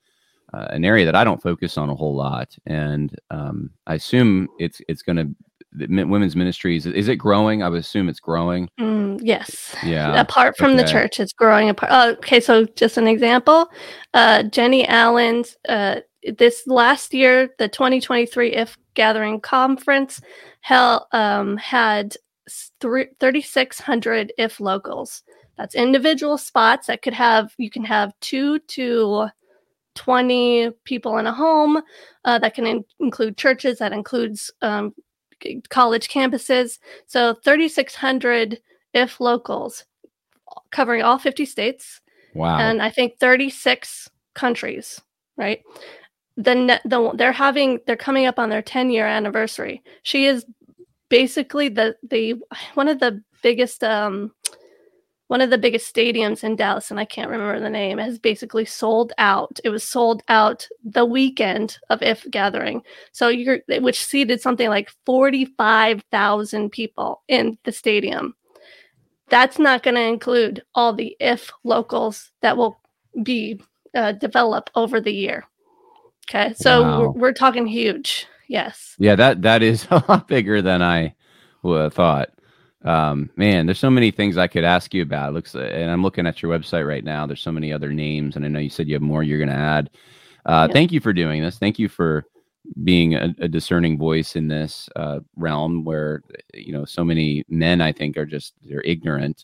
[0.53, 2.55] uh, an area that I don't focus on a whole lot.
[2.65, 5.29] And um, I assume it's it's going to
[5.75, 10.71] women's ministries is it growing i would assume it's growing mm, yes yeah apart from
[10.71, 10.81] okay.
[10.81, 13.69] the church it's growing apart oh, okay so just an example
[14.13, 15.97] uh, jennie allen's uh,
[16.37, 20.21] this last year the 2023 if gathering conference
[20.61, 22.15] hell um, had
[22.81, 25.23] 3,600 if locals.
[25.57, 29.27] That's individual spots that could have, you can have two to
[29.95, 31.81] 20 people in a home.
[32.23, 34.93] Uh, that can in- include churches, that includes um,
[35.69, 36.79] college campuses.
[37.05, 38.59] So 3,600
[38.93, 39.85] if locals
[40.71, 42.01] covering all 50 states.
[42.33, 42.57] Wow.
[42.57, 45.01] And I think 36 countries,
[45.37, 45.61] right?
[46.35, 49.81] Then the they're having they're coming up on their 10 year anniversary.
[50.03, 50.45] She is
[51.09, 52.35] basically the the
[52.75, 54.31] one of the biggest um
[55.27, 58.65] one of the biggest stadiums in Dallas, and I can't remember the name, has basically
[58.65, 59.59] sold out.
[59.63, 62.81] It was sold out the weekend of If Gathering.
[63.11, 68.35] So you're which seated something like 45,000 people in the stadium.
[69.29, 72.79] That's not going to include all the If locals that will
[73.21, 73.61] be
[73.93, 75.45] uh, developed over the year.
[76.29, 76.99] Okay, so wow.
[76.99, 78.27] we're, we're, talking huge.
[78.47, 78.95] Yes.
[78.97, 81.15] Yeah, that that is a lot bigger than I
[81.63, 82.29] thought.
[82.87, 85.29] Um, man, there's so many things I could ask you about.
[85.29, 87.27] It looks, and I'm looking at your website right now.
[87.27, 89.49] There's so many other names, and I know you said you have more you're going
[89.49, 89.89] to add.
[90.45, 90.73] Uh, yeah.
[90.73, 91.57] Thank you for doing this.
[91.57, 92.23] Thank you for
[92.85, 96.23] being a, a discerning voice in this uh, realm where
[96.53, 99.43] you know so many men I think are just they're ignorant.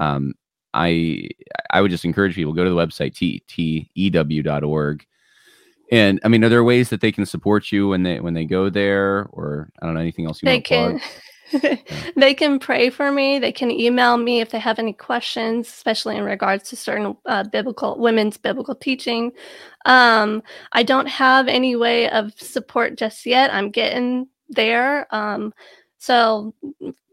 [0.00, 0.34] Um,
[0.74, 1.28] I
[1.70, 3.14] I would just encourage people go to the website
[3.46, 5.06] tew.org.
[5.92, 8.46] And I mean, are there ways that they can support you when they when they
[8.46, 11.00] go there, or I don't know anything else you they want to plug?
[12.16, 13.38] They can pray for me.
[13.38, 17.44] They can email me if they have any questions, especially in regards to certain uh,
[17.44, 19.32] biblical women's biblical teaching.
[19.86, 20.42] Um,
[20.72, 23.52] I don't have any way of support just yet.
[23.52, 25.12] I'm getting there.
[25.14, 25.54] Um,
[25.98, 26.54] so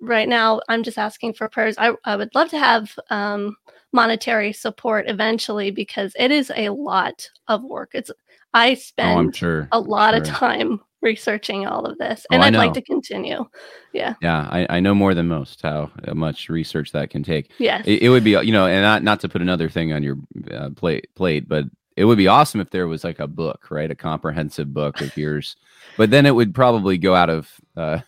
[0.01, 1.75] right now, I'm just asking for prayers.
[1.77, 3.55] I, I would love to have um,
[3.91, 7.91] monetary support eventually because it is a lot of work.
[7.93, 8.11] It's
[8.53, 9.67] I spend oh, sure.
[9.71, 10.21] a lot sure.
[10.21, 13.45] of time researching all of this, and oh, I'd like to continue.
[13.93, 14.15] Yeah.
[14.21, 17.49] Yeah, I, I know more than most how much research that can take.
[17.57, 17.83] Yes.
[17.87, 20.17] It, it would be, you know, and not not to put another thing on your
[20.53, 21.63] uh, plate plate, but
[21.95, 25.15] it would be awesome if there was like a book, right, a comprehensive book of
[25.15, 25.55] yours.
[25.95, 27.49] But then it would probably go out of.
[27.75, 27.99] Uh,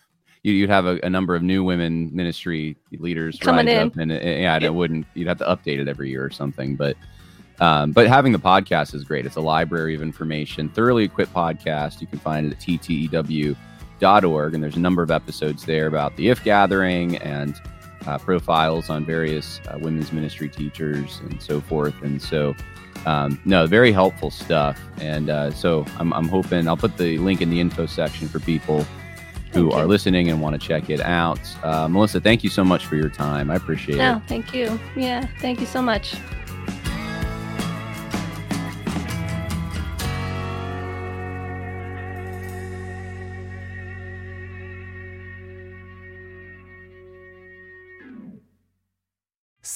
[0.42, 4.42] you'd have a, a, number of new women ministry leaders coming in, up and, and
[4.42, 5.06] yeah, and it wouldn't.
[5.14, 6.96] You'd have to update it every year or something, but.
[7.60, 9.26] Um, but having the podcast is great.
[9.26, 12.00] It's a library of information, thoroughly equipped podcast.
[12.00, 16.30] You can find it at ttew.org, and there's a number of episodes there about the
[16.30, 17.60] If Gathering and
[18.06, 21.94] uh, profiles on various uh, women's ministry teachers and so forth.
[22.02, 22.54] And so,
[23.06, 24.80] um, no, very helpful stuff.
[24.98, 28.40] And uh, so I'm, I'm hoping I'll put the link in the info section for
[28.40, 28.86] people
[29.52, 31.40] who are listening and want to check it out.
[31.64, 33.50] Uh, Melissa, thank you so much for your time.
[33.50, 34.14] I appreciate no, it.
[34.14, 34.78] No, thank you.
[34.96, 36.14] Yeah, thank you so much.